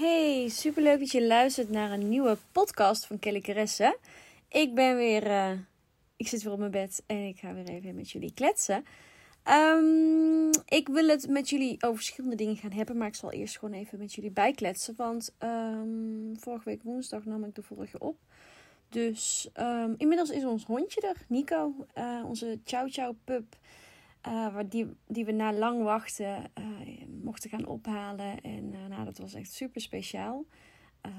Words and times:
Hey, 0.00 0.48
superleuk 0.48 0.98
dat 0.98 1.10
je 1.10 1.26
luistert 1.26 1.70
naar 1.70 1.90
een 1.90 2.08
nieuwe 2.08 2.36
podcast 2.52 3.06
van 3.06 3.18
Kelly. 3.18 3.42
Ik 4.48 4.74
ben 4.74 4.96
weer, 4.96 5.26
eh, 5.26 5.52
ik 6.16 6.28
zit 6.28 6.42
weer 6.42 6.52
op 6.52 6.58
mijn 6.58 6.70
bed 6.70 7.02
en 7.06 7.26
ik 7.26 7.38
ga 7.38 7.54
weer 7.54 7.68
even 7.68 7.94
met 7.94 8.10
jullie 8.10 8.32
kletsen. 8.34 8.84
Ehm, 9.42 10.48
ik 10.64 10.88
wil 10.88 11.08
het 11.08 11.28
met 11.28 11.48
jullie 11.48 11.82
over 11.82 11.96
verschillende 11.96 12.36
dingen 12.36 12.56
gaan 12.56 12.72
hebben, 12.72 12.96
maar 12.96 13.08
ik 13.08 13.14
zal 13.14 13.32
eerst 13.32 13.58
gewoon 13.58 13.74
even 13.74 13.98
met 13.98 14.14
jullie 14.14 14.30
bijkletsen. 14.30 14.94
Want 14.96 15.34
um, 15.38 16.34
vorige 16.38 16.68
week 16.68 16.82
woensdag 16.82 17.24
nam 17.24 17.44
ik 17.44 17.54
de 17.54 17.62
vorige 17.62 17.98
op. 17.98 18.16
Dus 18.88 19.48
um, 19.56 19.94
inmiddels 19.96 20.30
is 20.30 20.44
ons 20.44 20.64
hondje 20.64 21.00
er, 21.00 21.16
Nico, 21.28 21.74
uh, 21.98 22.24
onze 22.26 22.58
Chow 22.64 22.92
Chow 22.92 23.14
pup. 23.24 23.56
Uh, 24.28 24.58
die, 24.68 24.96
die 25.06 25.24
we 25.24 25.32
na 25.32 25.52
lang 25.52 25.82
wachten 25.82 26.50
uh, 26.58 27.04
mochten 27.22 27.50
gaan 27.50 27.66
ophalen. 27.66 28.40
En 28.40 28.72
uh, 28.72 28.86
nou, 28.88 29.04
dat 29.04 29.18
was 29.18 29.34
echt 29.34 29.52
super 29.52 29.80
speciaal. 29.80 30.44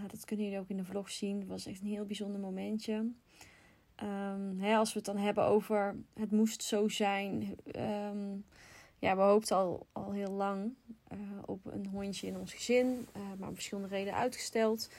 dat 0.07 0.25
kunnen 0.25 0.45
jullie 0.45 0.59
ook 0.59 0.69
in 0.69 0.77
de 0.77 0.85
vlog 0.85 1.09
zien. 1.09 1.39
Het 1.39 1.47
was 1.47 1.65
echt 1.65 1.81
een 1.81 1.87
heel 1.87 2.05
bijzonder 2.05 2.39
momentje. 2.39 2.93
Um, 2.93 4.59
hè, 4.59 4.75
als 4.75 4.93
we 4.93 4.97
het 4.99 5.05
dan 5.05 5.17
hebben 5.17 5.43
over 5.43 5.95
het 6.13 6.31
moest 6.31 6.63
zo 6.63 6.87
zijn. 6.87 7.55
Um, 7.75 8.45
ja, 8.99 9.15
we 9.15 9.21
hoopten 9.21 9.55
al, 9.55 9.87
al 9.91 10.11
heel 10.11 10.31
lang 10.31 10.73
op 11.45 11.65
een 11.65 11.85
hondje 11.85 12.27
in 12.27 12.37
ons 12.37 12.53
gezin. 12.53 13.07
maar 13.39 13.47
om 13.47 13.53
verschillende 13.53 13.89
redenen 13.89 14.19
uitgesteld. 14.19 14.89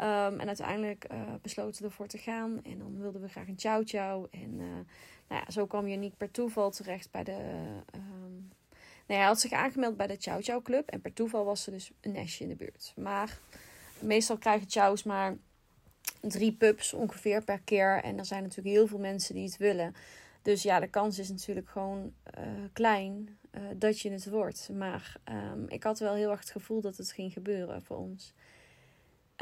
Um, 0.00 0.40
en 0.40 0.46
uiteindelijk 0.46 1.06
besloten 1.42 1.82
we 1.82 1.88
ervoor 1.88 2.06
te 2.06 2.18
gaan. 2.18 2.62
En 2.62 2.78
dan 2.78 2.98
wilden 2.98 3.20
we 3.20 3.28
graag 3.28 3.48
een 3.48 3.58
chow 3.58 3.82
chow. 3.88 4.26
En 4.30 4.60
nou 5.32 5.44
ja, 5.46 5.52
zo 5.52 5.66
kwam 5.66 5.98
niet 5.98 6.16
per 6.16 6.30
toeval 6.30 6.70
terecht 6.70 7.10
bij 7.10 7.24
de. 7.24 7.38
Um, 7.94 8.50
nou 9.06 9.20
hij 9.20 9.26
had 9.26 9.40
zich 9.40 9.52
aangemeld 9.52 9.96
bij 9.96 10.06
de 10.06 10.16
Chow 10.18 10.44
Chow 10.44 10.62
Club. 10.62 10.88
En 10.88 11.00
per 11.00 11.12
toeval 11.12 11.44
was 11.44 11.66
er 11.66 11.72
dus 11.72 11.90
een 12.00 12.12
nestje 12.12 12.44
in 12.44 12.50
de 12.50 12.56
buurt. 12.56 12.92
Maar 12.96 13.38
meestal 13.98 14.38
krijgen 14.38 14.70
chows 14.70 15.02
maar 15.02 15.36
drie 16.20 16.52
pups 16.52 16.92
ongeveer 16.92 17.44
per 17.44 17.60
keer. 17.60 18.00
En 18.02 18.18
er 18.18 18.24
zijn 18.24 18.42
natuurlijk 18.42 18.76
heel 18.76 18.86
veel 18.86 18.98
mensen 18.98 19.34
die 19.34 19.44
het 19.44 19.56
willen. 19.56 19.94
Dus 20.42 20.62
ja, 20.62 20.80
de 20.80 20.88
kans 20.88 21.18
is 21.18 21.28
natuurlijk 21.28 21.68
gewoon 21.68 22.12
uh, 22.38 22.44
klein 22.72 23.38
uh, 23.52 23.62
dat 23.76 24.00
je 24.00 24.10
het 24.10 24.30
wordt. 24.30 24.68
Maar 24.72 25.16
um, 25.52 25.68
ik 25.68 25.82
had 25.82 25.98
wel 25.98 26.14
heel 26.14 26.30
erg 26.30 26.40
het 26.40 26.50
gevoel 26.50 26.80
dat 26.80 26.96
het 26.96 27.12
ging 27.12 27.32
gebeuren 27.32 27.82
voor 27.82 27.96
ons. 27.96 28.34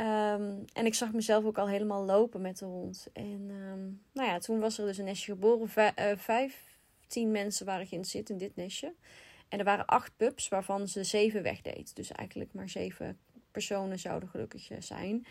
Um, 0.01 0.65
en 0.73 0.87
ik 0.87 0.95
zag 0.95 1.13
mezelf 1.13 1.45
ook 1.45 1.59
al 1.59 1.69
helemaal 1.69 2.05
lopen 2.05 2.41
met 2.41 2.59
de 2.59 2.65
hond. 2.65 3.07
En 3.13 3.51
um, 3.51 4.03
nou 4.13 4.29
ja, 4.29 4.39
toen 4.39 4.61
was 4.61 4.79
er 4.79 4.87
dus 4.87 4.99
een 4.99 5.05
nestje 5.05 5.33
geboren. 5.33 5.93
Uh, 5.99 6.13
vijftien 6.17 7.31
mensen 7.31 7.67
waren 7.67 7.87
geïnteresseerd 7.87 8.31
in 8.31 8.39
dit 8.39 8.57
nestje. 8.57 8.95
En 9.49 9.59
er 9.59 9.65
waren 9.65 9.87
acht 9.87 10.13
pups, 10.17 10.49
waarvan 10.49 10.89
ze 10.89 11.05
zeven 11.05 11.43
wegdeed. 11.43 11.97
Dus 11.97 12.13
eigenlijk 12.13 12.53
maar 12.53 12.69
zeven 12.69 13.19
personen 13.51 13.99
zouden 13.99 14.29
gelukkig 14.29 14.69
zijn. 14.79 15.27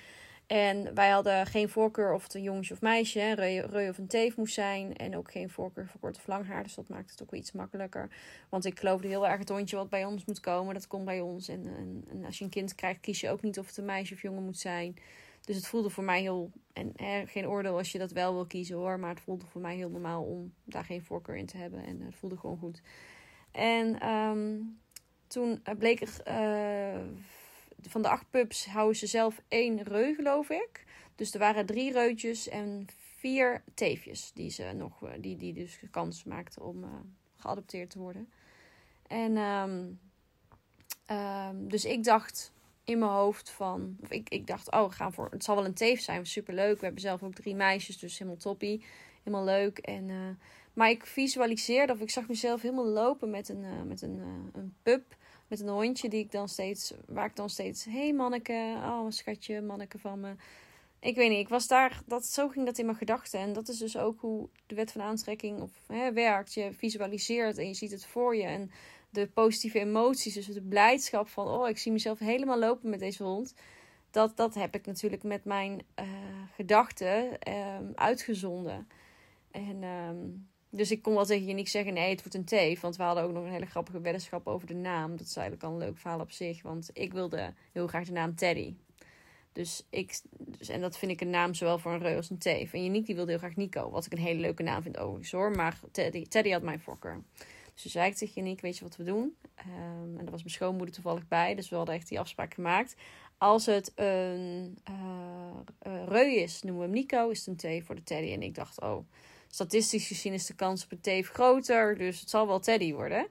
En 0.49 0.95
wij 0.95 1.09
hadden 1.09 1.45
geen 1.45 1.69
voorkeur 1.69 2.13
of 2.13 2.23
het 2.23 2.33
een 2.33 2.41
jongetje 2.41 2.73
of 2.73 2.81
meisje, 2.81 3.33
reu, 3.33 3.65
reu 3.65 3.89
of 3.89 3.97
een 3.97 4.07
teef 4.07 4.37
moest 4.37 4.53
zijn. 4.53 4.95
En 4.95 5.17
ook 5.17 5.31
geen 5.31 5.49
voorkeur 5.49 5.87
voor 5.87 5.99
kort 5.99 6.17
of 6.17 6.27
lang 6.27 6.47
haar. 6.47 6.63
Dus 6.63 6.75
dat 6.75 6.89
maakt 6.89 7.11
het 7.11 7.21
ook 7.21 7.33
iets 7.33 7.51
makkelijker. 7.51 8.09
Want 8.49 8.65
ik 8.65 8.79
geloofde 8.79 9.07
heel 9.07 9.27
erg 9.27 9.39
het 9.39 9.49
hondje 9.49 9.75
wat 9.75 9.89
bij 9.89 10.05
ons 10.05 10.25
moet 10.25 10.39
komen, 10.39 10.73
dat 10.73 10.87
komt 10.87 11.05
bij 11.05 11.19
ons. 11.19 11.47
En, 11.47 11.65
en, 12.09 12.25
als 12.25 12.37
je 12.37 12.43
een 12.43 12.49
kind 12.49 12.75
krijgt, 12.75 12.99
kies 12.99 13.19
je 13.19 13.29
ook 13.29 13.41
niet 13.41 13.59
of 13.59 13.67
het 13.67 13.77
een 13.77 13.85
meisje 13.85 14.13
of 14.13 14.21
jongen 14.21 14.43
moet 14.43 14.57
zijn. 14.57 14.95
Dus 15.41 15.55
het 15.55 15.67
voelde 15.67 15.89
voor 15.89 16.03
mij 16.03 16.21
heel, 16.21 16.51
en 16.73 16.91
hè, 16.95 17.25
geen 17.25 17.47
oordeel 17.47 17.77
als 17.77 17.91
je 17.91 17.97
dat 17.97 18.11
wel 18.11 18.33
wil 18.33 18.45
kiezen 18.45 18.75
hoor. 18.75 18.99
Maar 18.99 19.09
het 19.09 19.21
voelde 19.21 19.45
voor 19.45 19.61
mij 19.61 19.75
heel 19.75 19.89
normaal 19.89 20.23
om 20.23 20.53
daar 20.63 20.85
geen 20.85 21.03
voorkeur 21.03 21.35
in 21.35 21.45
te 21.45 21.57
hebben. 21.57 21.85
En 21.85 22.01
het 22.01 22.15
voelde 22.15 22.37
gewoon 22.37 22.57
goed. 22.57 22.81
En 23.51 24.09
um, 24.09 24.79
toen 25.27 25.61
bleek 25.77 26.01
er... 26.01 26.21
Uh, 26.27 27.01
van 27.81 28.01
de 28.01 28.09
acht 28.09 28.29
pups 28.29 28.65
houden 28.65 28.97
ze 28.97 29.07
zelf 29.07 29.41
één 29.47 29.83
reu, 29.83 30.15
geloof 30.15 30.49
ik. 30.49 30.85
Dus 31.15 31.33
er 31.33 31.39
waren 31.39 31.65
drie 31.65 31.91
reutjes 31.91 32.47
en 32.47 32.87
vier 33.15 33.63
teefjes 33.73 34.31
die 34.33 34.49
ze 34.49 34.71
nog, 34.75 34.99
die, 35.19 35.37
die 35.37 35.53
dus 35.53 35.79
kans 35.91 36.23
maakten 36.23 36.61
om 36.61 36.83
uh, 36.83 36.89
geadopteerd 37.35 37.89
te 37.89 37.99
worden. 37.99 38.29
En 39.07 39.37
um, 39.37 39.99
um, 41.11 41.69
dus 41.69 41.85
ik 41.85 42.03
dacht 42.03 42.53
in 42.83 42.99
mijn 42.99 43.11
hoofd 43.11 43.49
van, 43.49 43.97
of 44.01 44.11
ik, 44.11 44.29
ik 44.29 44.47
dacht, 44.47 44.71
oh, 44.71 44.87
we 44.87 44.91
gaan 44.91 45.13
voor, 45.13 45.27
het 45.31 45.43
zal 45.43 45.55
wel 45.55 45.65
een 45.65 45.73
teef 45.73 46.01
zijn, 46.01 46.25
superleuk. 46.25 46.79
We 46.79 46.83
hebben 46.85 47.01
zelf 47.01 47.23
ook 47.23 47.33
drie 47.33 47.55
meisjes, 47.55 47.97
dus 47.97 48.17
helemaal 48.17 48.39
toppie, 48.39 48.83
helemaal 49.23 49.45
leuk. 49.45 49.77
En, 49.77 50.09
uh, 50.09 50.29
maar 50.73 50.89
ik 50.89 51.05
visualiseerde, 51.05 51.93
of 51.93 51.99
ik 51.99 52.09
zag 52.09 52.27
mezelf 52.27 52.61
helemaal 52.61 52.87
lopen 52.87 53.29
met 53.29 53.49
een, 53.49 53.87
met 53.87 54.01
een, 54.01 54.21
een 54.53 54.75
pup 54.83 55.17
met 55.49 55.59
een 55.59 55.69
hondje 55.69 56.09
die 56.09 56.19
ik 56.19 56.31
dan 56.31 56.49
steeds, 56.49 56.93
waar 57.07 57.25
ik 57.25 57.35
dan 57.35 57.49
steeds, 57.49 57.85
hey 57.85 58.13
manneke, 58.13 58.75
oh 58.83 59.05
schatje, 59.09 59.61
manneke 59.61 59.99
van 59.99 60.19
me. 60.19 60.35
Ik 60.99 61.15
weet 61.15 61.29
niet, 61.29 61.39
ik 61.39 61.49
was 61.49 61.67
daar, 61.67 62.01
dat, 62.05 62.25
zo 62.25 62.47
ging 62.47 62.65
dat 62.65 62.77
in 62.77 62.85
mijn 62.85 62.97
gedachten. 62.97 63.39
En 63.39 63.53
dat 63.53 63.67
is 63.67 63.77
dus 63.77 63.97
ook 63.97 64.19
hoe 64.19 64.49
de 64.67 64.75
wet 64.75 64.91
van 64.91 65.01
aantrekking 65.01 65.61
of, 65.61 65.71
hè, 65.87 66.13
werkt. 66.13 66.53
Je 66.53 66.73
visualiseert 66.73 67.57
en 67.57 67.67
je 67.67 67.73
ziet 67.73 67.91
het 67.91 68.05
voor 68.05 68.35
je. 68.35 68.43
En 68.43 68.71
de 69.09 69.27
positieve 69.27 69.79
emoties, 69.79 70.33
dus 70.33 70.45
de 70.45 70.61
blijdschap 70.61 71.27
van, 71.27 71.47
oh 71.47 71.69
ik 71.69 71.77
zie 71.77 71.91
mezelf 71.91 72.19
helemaal 72.19 72.59
lopen 72.59 72.89
met 72.89 72.99
deze 72.99 73.23
hond. 73.23 73.53
Dat, 74.11 74.37
dat 74.37 74.53
heb 74.53 74.75
ik 74.75 74.85
natuurlijk 74.85 75.23
met 75.23 75.45
mijn 75.45 75.81
uh, 75.99 76.05
gedachten 76.55 77.37
um, 77.53 77.91
uitgezonden. 77.95 78.87
En 79.51 79.83
um, 79.83 80.49
dus 80.69 80.91
ik 80.91 81.01
kon 81.01 81.13
wel 81.13 81.25
tegen 81.25 81.57
je 81.57 81.67
zeggen, 81.67 81.93
nee, 81.93 82.09
het 82.09 82.19
wordt 82.19 82.33
een 82.33 82.45
teef. 82.45 82.79
Want 82.79 82.95
we 82.95 83.03
hadden 83.03 83.23
ook 83.23 83.31
nog 83.31 83.43
een 83.43 83.51
hele 83.51 83.65
grappige 83.65 84.01
weddenschap 84.01 84.47
over 84.47 84.67
de 84.67 84.75
naam. 84.75 85.17
Dat 85.17 85.27
is 85.27 85.35
eigenlijk 85.35 85.65
al 85.65 85.71
een 85.71 85.87
leuk 85.87 85.97
verhaal 85.97 86.19
op 86.19 86.31
zich. 86.31 86.61
Want 86.61 86.89
ik 86.93 87.13
wilde 87.13 87.53
heel 87.71 87.87
graag 87.87 88.05
de 88.05 88.11
naam 88.11 88.35
Teddy. 88.35 88.73
Dus 89.51 89.85
ik, 89.89 90.19
dus, 90.37 90.69
en 90.69 90.81
dat 90.81 90.97
vind 90.97 91.11
ik 91.11 91.21
een 91.21 91.29
naam 91.29 91.53
zowel 91.53 91.77
voor 91.77 91.91
een 91.91 91.99
reu 91.99 92.15
als 92.15 92.29
een 92.29 92.37
teef. 92.37 92.73
En 92.73 92.83
Janiek 92.83 93.05
die 93.05 93.15
wilde 93.15 93.29
heel 93.29 93.39
graag 93.39 93.55
Nico. 93.55 93.89
Wat 93.89 94.05
ik 94.05 94.11
een 94.11 94.17
hele 94.17 94.39
leuke 94.39 94.63
naam 94.63 94.81
vind 94.81 94.97
overigens 94.97 95.31
hoor. 95.31 95.51
Maar 95.51 95.79
Teddy, 95.91 96.25
Teddy 96.25 96.49
had 96.51 96.61
mijn 96.61 96.79
voorkeur. 96.79 97.21
Dus 97.73 97.81
toen 97.81 97.91
zei 97.91 98.09
ik 98.09 98.15
tegen 98.15 98.33
Janiek, 98.35 98.61
weet 98.61 98.77
je 98.77 98.83
wat 98.83 98.95
we 98.95 99.03
doen? 99.03 99.35
Um, 99.59 100.17
en 100.17 100.23
daar 100.23 100.31
was 100.31 100.43
mijn 100.43 100.53
schoonmoeder 100.53 100.95
toevallig 100.95 101.27
bij. 101.27 101.55
Dus 101.55 101.69
we 101.69 101.75
hadden 101.75 101.95
echt 101.95 102.07
die 102.07 102.19
afspraak 102.19 102.53
gemaakt. 102.53 102.95
Als 103.37 103.65
het 103.65 103.91
een 103.95 104.77
uh, 105.87 106.03
reu 106.07 106.31
is, 106.31 106.61
noemen 106.61 106.81
we 106.81 106.87
hem 106.87 106.97
Nico. 106.97 107.29
Is 107.29 107.37
het 107.37 107.47
een 107.47 107.55
teef 107.55 107.85
voor 107.85 107.95
de 107.95 108.03
Teddy. 108.03 108.31
En 108.31 108.41
ik 108.41 108.55
dacht, 108.55 108.81
oh 108.81 109.05
statistisch 109.49 110.07
gezien 110.07 110.33
is 110.33 110.45
de 110.45 110.55
kans 110.55 110.83
op 110.83 110.91
een 110.91 111.01
teef 111.01 111.29
groter. 111.29 111.97
Dus 111.97 112.19
het 112.19 112.29
zal 112.29 112.47
wel 112.47 112.59
Teddy 112.59 112.93
worden. 112.93 113.27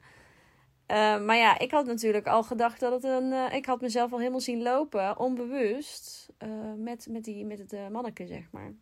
Uh, 0.90 1.24
maar 1.24 1.36
ja, 1.36 1.58
ik 1.58 1.70
had 1.70 1.86
natuurlijk 1.86 2.26
al 2.26 2.42
gedacht 2.42 2.80
dat 2.80 2.92
het 2.92 3.04
een. 3.04 3.32
Uh, 3.32 3.52
ik 3.52 3.66
had 3.66 3.80
mezelf 3.80 4.12
al 4.12 4.18
helemaal 4.18 4.40
zien 4.40 4.62
lopen, 4.62 5.18
onbewust. 5.18 6.28
Uh, 6.38 6.72
met, 6.76 7.06
met, 7.10 7.24
die, 7.24 7.44
met 7.44 7.58
het 7.58 7.90
manneke, 7.90 8.26
zeg 8.26 8.50
maar. 8.50 8.72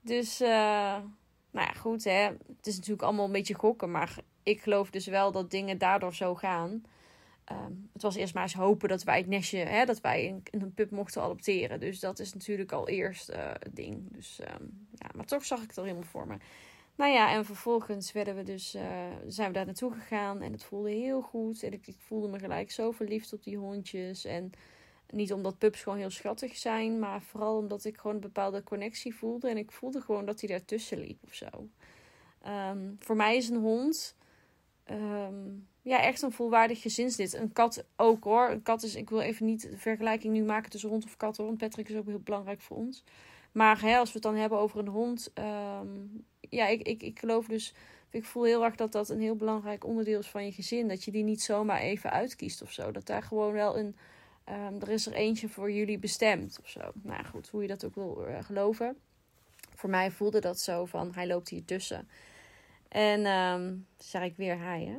Dus, 0.00 0.38
nou 0.38 1.66
ja, 1.66 1.72
goed, 1.72 2.04
hè. 2.04 2.30
Het 2.56 2.66
is 2.66 2.74
natuurlijk 2.76 3.02
allemaal 3.02 3.24
een 3.24 3.32
beetje 3.32 3.54
gokken. 3.54 3.90
Maar 3.90 4.16
ik 4.42 4.60
geloof 4.60 4.90
dus 4.90 5.06
wel 5.06 5.32
dat 5.32 5.50
dingen 5.50 5.78
daardoor 5.78 6.14
zo 6.14 6.34
gaan. 6.34 6.82
Um, 7.52 7.88
het 7.92 8.02
was 8.02 8.14
eerst 8.14 8.34
maar 8.34 8.42
eens 8.42 8.54
hopen 8.54 8.88
dat 8.88 9.02
wij 9.02 9.18
het 9.18 9.26
nestje, 9.26 9.58
hè, 9.58 9.84
dat 9.84 10.00
wij 10.00 10.28
een, 10.28 10.62
een 10.62 10.74
pup 10.74 10.90
mochten 10.90 11.22
adopteren. 11.22 11.80
Dus 11.80 12.00
dat 12.00 12.18
is 12.18 12.34
natuurlijk 12.34 12.72
al 12.72 12.88
eerst 12.88 13.30
uh, 13.30 13.36
het 13.52 13.76
ding. 13.76 14.12
Dus, 14.12 14.40
um, 14.40 14.86
ja, 14.94 15.10
maar 15.14 15.24
toch 15.24 15.44
zag 15.44 15.62
ik 15.62 15.68
het 15.68 15.78
al 15.78 15.84
helemaal 15.84 16.08
voor 16.08 16.26
me. 16.26 16.36
Nou 16.96 17.12
ja, 17.12 17.32
en 17.32 17.44
vervolgens 17.44 18.12
werden 18.12 18.36
we 18.36 18.42
dus, 18.42 18.74
uh, 18.74 18.82
zijn 19.26 19.48
we 19.48 19.54
daar 19.54 19.64
naartoe 19.64 19.92
gegaan 19.92 20.42
en 20.42 20.52
het 20.52 20.64
voelde 20.64 20.90
heel 20.90 21.20
goed. 21.20 21.62
En 21.62 21.72
ik, 21.72 21.86
ik, 21.86 21.96
voelde 21.98 22.28
me 22.28 22.38
gelijk 22.38 22.70
zo 22.70 22.90
verliefd 22.90 23.32
op 23.32 23.42
die 23.42 23.56
hondjes. 23.56 24.24
En 24.24 24.50
niet 25.10 25.32
omdat 25.32 25.58
pups 25.58 25.82
gewoon 25.82 25.98
heel 25.98 26.10
schattig 26.10 26.56
zijn, 26.56 26.98
maar 26.98 27.22
vooral 27.22 27.56
omdat 27.56 27.84
ik 27.84 27.96
gewoon 27.96 28.14
een 28.14 28.22
bepaalde 28.22 28.62
connectie 28.62 29.14
voelde. 29.14 29.48
En 29.48 29.56
ik 29.56 29.72
voelde 29.72 30.00
gewoon 30.00 30.26
dat 30.26 30.40
hij 30.40 30.48
daartussen 30.48 30.98
liep 30.98 31.18
of 31.24 31.34
zo. 31.34 31.68
Um, 32.46 32.96
voor 32.98 33.16
mij 33.16 33.36
is 33.36 33.48
een 33.48 33.60
hond 33.60 34.16
ja, 35.82 36.02
echt 36.02 36.22
een 36.22 36.32
volwaardig 36.32 36.82
gezinslid. 36.82 37.34
Een 37.34 37.52
kat 37.52 37.84
ook 37.96 38.24
hoor. 38.24 38.50
Een 38.50 38.62
kat 38.62 38.82
is, 38.82 38.94
ik 38.94 39.10
wil 39.10 39.20
even 39.20 39.46
niet 39.46 39.62
de 39.70 39.76
vergelijking 39.76 40.32
nu 40.34 40.42
maken 40.42 40.70
tussen 40.70 40.90
hond 40.90 41.04
of 41.04 41.16
kat 41.16 41.36
hoor. 41.36 41.46
Want 41.46 41.58
Patrick 41.58 41.88
is 41.88 41.96
ook 41.96 42.06
heel 42.06 42.18
belangrijk 42.18 42.60
voor 42.60 42.76
ons. 42.76 43.04
Maar 43.52 43.98
als 43.98 44.08
we 44.08 44.14
het 44.14 44.22
dan 44.22 44.36
hebben 44.36 44.58
over 44.58 44.78
een 44.78 44.88
hond. 44.88 45.32
Um, 45.34 46.24
ja, 46.40 46.66
ik, 46.66 46.82
ik, 46.82 47.02
ik 47.02 47.18
geloof 47.18 47.46
dus. 47.46 47.74
Ik 48.10 48.24
voel 48.24 48.44
heel 48.44 48.64
erg 48.64 48.74
dat 48.74 48.92
dat 48.92 49.08
een 49.08 49.20
heel 49.20 49.36
belangrijk 49.36 49.84
onderdeel 49.84 50.18
is 50.18 50.28
van 50.30 50.44
je 50.44 50.52
gezin. 50.52 50.88
Dat 50.88 51.04
je 51.04 51.10
die 51.10 51.24
niet 51.24 51.42
zomaar 51.42 51.80
even 51.80 52.10
uitkiest 52.10 52.62
of 52.62 52.72
zo. 52.72 52.90
Dat 52.90 53.06
daar 53.06 53.22
gewoon 53.22 53.52
wel 53.52 53.78
een, 53.78 53.96
ehm, 54.44 54.74
er 54.80 54.88
is 54.88 55.06
er 55.06 55.12
eentje 55.12 55.48
voor 55.48 55.70
jullie 55.70 55.98
bestemd 55.98 56.58
of 56.62 56.68
zo. 56.68 56.80
Nou 57.02 57.24
goed, 57.24 57.48
hoe 57.48 57.62
je 57.62 57.68
dat 57.68 57.84
ook 57.84 57.94
wil 57.94 58.24
uh, 58.28 58.42
geloven. 58.42 58.96
Voor 59.74 59.90
mij 59.90 60.10
voelde 60.10 60.40
dat 60.40 60.60
zo 60.60 60.84
van, 60.84 61.12
hij 61.14 61.26
loopt 61.26 61.48
hier 61.48 61.64
tussen. 61.64 62.08
En 62.94 63.26
um, 63.26 63.86
ik 64.22 64.36
weer 64.36 64.58
hè. 64.58 64.96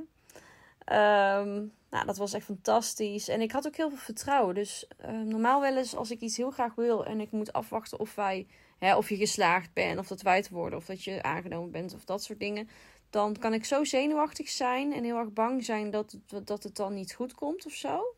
Um, 1.39 1.74
nou, 1.89 2.06
dat 2.06 2.18
was 2.18 2.33
echt 2.33 2.45
fantastisch. 2.45 3.27
En 3.27 3.42
ik 3.42 3.51
had 3.51 3.68
ook 3.68 3.75
heel 3.75 3.89
veel 3.89 3.97
vertrouwen. 3.97 4.56
Dus 4.56 4.88
normaal 5.24 5.62
wel 5.62 5.77
eens 5.77 5.95
als 5.95 6.12
ik 6.12 6.21
iets 6.21 6.38
heel 6.38 6.51
graag 6.51 6.75
wil 6.75 7.06
en 7.06 7.19
ik 7.19 7.31
moet 7.31 7.53
afwachten 7.53 8.00
of 8.00 8.15
wij, 8.15 8.47
hè, 8.77 8.95
of 8.95 9.09
je 9.09 9.15
geslaagd 9.15 9.74
bent, 9.74 10.00
of 10.00 10.07
dat 10.07 10.21
wij 10.21 10.36
het 10.36 10.50
worden, 10.50 10.80
of 10.80 10.86
dat 10.86 11.03
je 11.03 11.24
aangenomen 11.24 11.71
bent, 11.71 11.94
of 11.94 12.06
dat 12.06 12.24
soort 12.24 12.39
dingen 12.39 12.69
dan 13.15 13.38
kan 13.38 13.53
ik 13.53 13.65
zo 13.65 13.83
zenuwachtig 13.83 14.50
zijn 14.50 14.94
en 14.94 15.03
heel 15.03 15.18
erg 15.18 15.33
bang 15.33 15.65
zijn 15.65 15.89
dat, 15.89 16.18
dat 16.44 16.63
het 16.63 16.75
dan 16.75 16.94
niet 16.94 17.13
goed 17.13 17.33
komt 17.33 17.65
of 17.65 17.74
zo. 17.74 18.15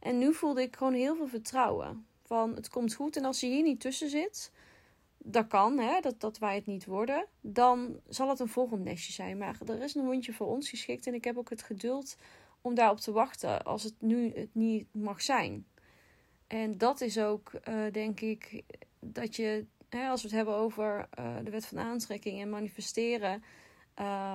En 0.00 0.18
nu 0.18 0.34
voelde 0.34 0.62
ik 0.62 0.76
gewoon 0.76 0.94
heel 0.94 1.16
veel 1.16 1.28
vertrouwen. 1.28 2.06
Van 2.22 2.54
het 2.54 2.68
komt 2.68 2.94
goed 2.94 3.16
en 3.16 3.24
als 3.24 3.40
je 3.40 3.46
hier 3.46 3.62
niet 3.62 3.80
tussen 3.80 4.10
zit, 4.10 4.52
dat 5.30 5.46
kan, 5.46 5.78
hè, 5.78 6.00
dat, 6.00 6.20
dat 6.20 6.38
wij 6.38 6.54
het 6.54 6.66
niet 6.66 6.84
worden, 6.84 7.26
dan 7.40 8.00
zal 8.08 8.28
het 8.28 8.40
een 8.40 8.48
volgend 8.48 8.84
nestje 8.84 9.12
zijn. 9.12 9.38
Maar 9.38 9.58
er 9.66 9.82
is 9.82 9.94
een 9.94 10.04
hondje 10.04 10.32
voor 10.32 10.46
ons 10.46 10.68
geschikt 10.68 11.06
en 11.06 11.14
ik 11.14 11.24
heb 11.24 11.38
ook 11.38 11.50
het 11.50 11.62
geduld 11.62 12.16
om 12.60 12.74
daarop 12.74 12.98
te 13.00 13.12
wachten 13.12 13.62
als 13.64 13.82
het 13.82 13.94
nu 13.98 14.32
het 14.34 14.54
niet 14.54 14.86
mag 14.90 15.22
zijn. 15.22 15.66
En 16.46 16.78
dat 16.78 17.00
is 17.00 17.18
ook, 17.18 17.52
uh, 17.68 17.92
denk 17.92 18.20
ik, 18.20 18.62
dat 19.00 19.36
je, 19.36 19.66
hè, 19.88 20.08
als 20.08 20.22
we 20.22 20.28
het 20.28 20.36
hebben 20.36 20.54
over 20.54 21.08
uh, 21.18 21.36
de 21.44 21.50
wet 21.50 21.66
van 21.66 21.78
aantrekking 21.78 22.40
en 22.40 22.50
manifesteren, 22.50 23.42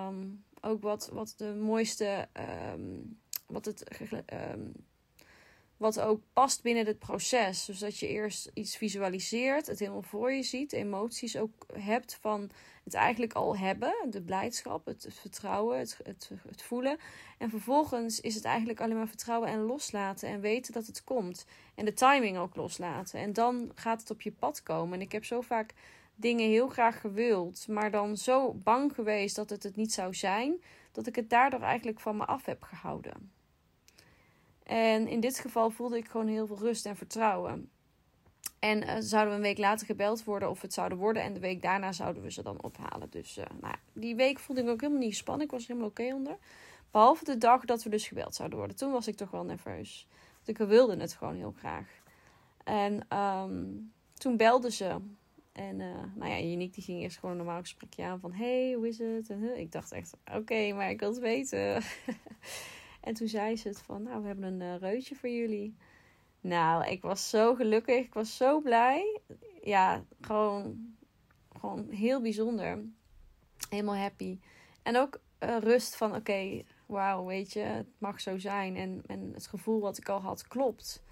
Um, 0.07 0.43
ook 0.61 0.81
wat, 0.81 1.09
wat 1.13 1.33
de 1.37 1.53
mooiste, 1.53 2.27
um, 2.73 3.19
wat, 3.45 3.65
het, 3.65 4.01
um, 4.51 4.73
wat 5.81 5.99
ook 5.99 6.21
past 6.33 6.61
binnen 6.61 6.85
het 6.85 6.99
proces. 6.99 7.65
Dus 7.65 7.79
dat 7.79 7.97
je 7.97 8.07
eerst 8.07 8.51
iets 8.53 8.77
visualiseert, 8.77 9.67
het 9.67 9.79
helemaal 9.79 10.01
voor 10.01 10.31
je 10.31 10.43
ziet, 10.43 10.73
emoties 10.73 11.37
ook 11.37 11.65
hebt 11.73 12.17
van 12.21 12.49
het 12.83 12.93
eigenlijk 12.93 13.33
al 13.33 13.57
hebben, 13.57 13.93
de 14.09 14.21
blijdschap, 14.21 14.85
het, 14.85 15.07
vertrouwen, 15.09 15.77
het, 15.77 15.99
het, 16.03 16.31
het 16.47 16.61
voelen. 16.61 16.97
En 17.37 17.49
vervolgens 17.49 18.19
is 18.19 18.35
het 18.35 18.45
eigenlijk 18.45 18.81
alleen 18.81 18.97
maar 18.97 19.07
vertrouwen 19.07 19.49
en 19.49 19.61
loslaten 19.61 20.29
en 20.29 20.41
weten 20.41 20.73
dat 20.73 20.87
het 20.87 21.03
komt. 21.03 21.45
En 21.75 21.85
de 21.85 21.93
timing 21.93 22.37
ook 22.37 22.55
loslaten. 22.55 23.19
En 23.19 23.33
dan 23.33 23.71
gaat 23.75 24.01
het 24.01 24.11
op 24.11 24.21
je 24.21 24.31
pad 24.31 24.63
komen. 24.63 24.93
En 24.93 25.01
ik 25.01 25.11
heb 25.11 25.25
zo 25.25 25.41
vaak 25.41 25.73
dingen 26.15 26.49
heel 26.49 26.67
graag 26.67 27.01
gewild, 27.01 27.67
maar 27.67 27.91
dan 27.91 28.17
zo 28.17 28.53
bang 28.53 28.93
geweest 28.93 29.35
dat 29.35 29.49
het 29.49 29.63
het 29.63 29.75
niet 29.75 29.93
zou 29.93 30.13
zijn, 30.13 30.61
dat 30.91 31.07
ik 31.07 31.15
het 31.15 31.29
daardoor 31.29 31.61
eigenlijk 31.61 31.99
van 31.99 32.17
me 32.17 32.25
af 32.25 32.45
heb 32.45 32.63
gehouden. 32.63 33.40
En 34.71 35.07
in 35.07 35.19
dit 35.19 35.39
geval 35.39 35.69
voelde 35.69 35.97
ik 35.97 36.07
gewoon 36.07 36.27
heel 36.27 36.47
veel 36.47 36.57
rust 36.57 36.85
en 36.85 36.95
vertrouwen. 36.95 37.69
En 38.59 38.83
uh, 38.83 38.95
zouden 38.99 39.29
we 39.29 39.35
een 39.35 39.41
week 39.41 39.57
later 39.57 39.85
gebeld 39.85 40.23
worden 40.23 40.49
of 40.49 40.61
het 40.61 40.73
zouden 40.73 40.97
worden. 40.97 41.23
En 41.23 41.33
de 41.33 41.39
week 41.39 41.61
daarna 41.61 41.91
zouden 41.91 42.23
we 42.23 42.31
ze 42.31 42.43
dan 42.43 42.63
ophalen. 42.63 43.09
Dus 43.09 43.37
uh, 43.37 43.45
nou, 43.61 43.75
die 43.93 44.15
week 44.15 44.39
voelde 44.39 44.61
ik 44.61 44.69
ook 44.69 44.81
helemaal 44.81 45.01
niet 45.01 45.11
gespannen. 45.11 45.45
Ik 45.45 45.51
was 45.51 45.61
er 45.61 45.67
helemaal 45.67 45.89
oké 45.89 46.13
onder. 46.13 46.37
Behalve 46.91 47.23
de 47.23 47.37
dag 47.37 47.65
dat 47.65 47.83
we 47.83 47.89
dus 47.89 48.07
gebeld 48.07 48.35
zouden 48.35 48.57
worden. 48.57 48.77
Toen 48.77 48.91
was 48.91 49.07
ik 49.07 49.15
toch 49.15 49.31
wel 49.31 49.43
nerveus. 49.43 50.07
Want 50.45 50.59
ik 50.59 50.67
wilde 50.67 50.97
het 50.97 51.13
gewoon 51.13 51.35
heel 51.35 51.53
graag. 51.57 51.87
En 52.63 53.17
um, 53.17 53.91
toen 54.13 54.37
belden 54.37 54.71
ze. 54.71 54.97
En 55.51 55.79
uh, 55.79 56.03
nou 56.15 56.31
ja, 56.31 56.41
Unique 56.41 56.73
die 56.73 56.83
ging 56.83 57.01
eerst 57.01 57.17
gewoon 57.17 57.31
een 57.31 57.43
normaal 57.43 57.61
gesprekje 57.61 58.03
aan 58.03 58.19
van... 58.19 58.33
Hey, 58.33 58.73
hoe 58.73 58.87
is 58.87 58.97
het? 58.97 59.29
Ik 59.55 59.71
dacht 59.71 59.91
echt, 59.91 60.13
oké, 60.33 60.73
maar 60.73 60.89
ik 60.89 60.99
wil 60.99 61.09
het 61.09 61.19
weten. 61.19 61.81
en 63.01 63.13
toen 63.13 63.27
zei 63.27 63.55
ze 63.55 63.67
het 63.67 63.81
van, 63.81 64.03
nou, 64.03 64.21
we 64.21 64.27
hebben 64.27 64.45
een 64.45 64.73
uh, 64.73 64.77
reutje 64.77 65.15
voor 65.15 65.29
jullie. 65.29 65.75
Nou, 66.41 66.85
ik 66.85 67.01
was 67.01 67.29
zo 67.29 67.55
gelukkig. 67.55 68.05
Ik 68.05 68.13
was 68.13 68.37
zo 68.37 68.61
blij. 68.61 69.19
Ja, 69.63 70.03
gewoon, 70.21 70.95
gewoon 71.59 71.89
heel 71.89 72.21
bijzonder. 72.21 72.83
Helemaal 73.69 73.95
happy. 73.95 74.39
En 74.83 74.97
ook 74.97 75.21
uh, 75.39 75.57
rust 75.57 75.95
van, 75.95 76.09
oké, 76.09 76.17
okay, 76.17 76.65
wauw, 76.85 77.25
weet 77.25 77.53
je, 77.53 77.59
het 77.59 77.87
mag 77.97 78.21
zo 78.21 78.37
zijn. 78.37 78.75
En, 78.75 79.03
en 79.05 79.31
het 79.33 79.47
gevoel 79.47 79.79
wat 79.79 79.97
ik 79.97 80.09
al 80.09 80.21
had 80.21 80.47
klopt. 80.47 81.03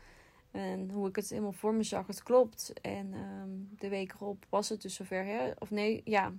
En 0.52 0.90
hoe 0.90 1.08
ik 1.08 1.16
het 1.16 1.30
helemaal 1.30 1.52
voor 1.52 1.74
me 1.74 1.84
zag, 1.84 2.08
het 2.08 2.24
klopt. 2.24 2.74
En 2.82 3.14
um, 3.14 3.70
de 3.78 3.90
week 3.90 4.14
erop 4.14 4.46
was 4.50 4.70
het 4.70 4.82
dus 4.82 4.96
zover. 4.96 5.26
Hè? 5.26 5.52
Of 5.60 5.70
nee, 5.70 6.02
ja. 6.06 6.34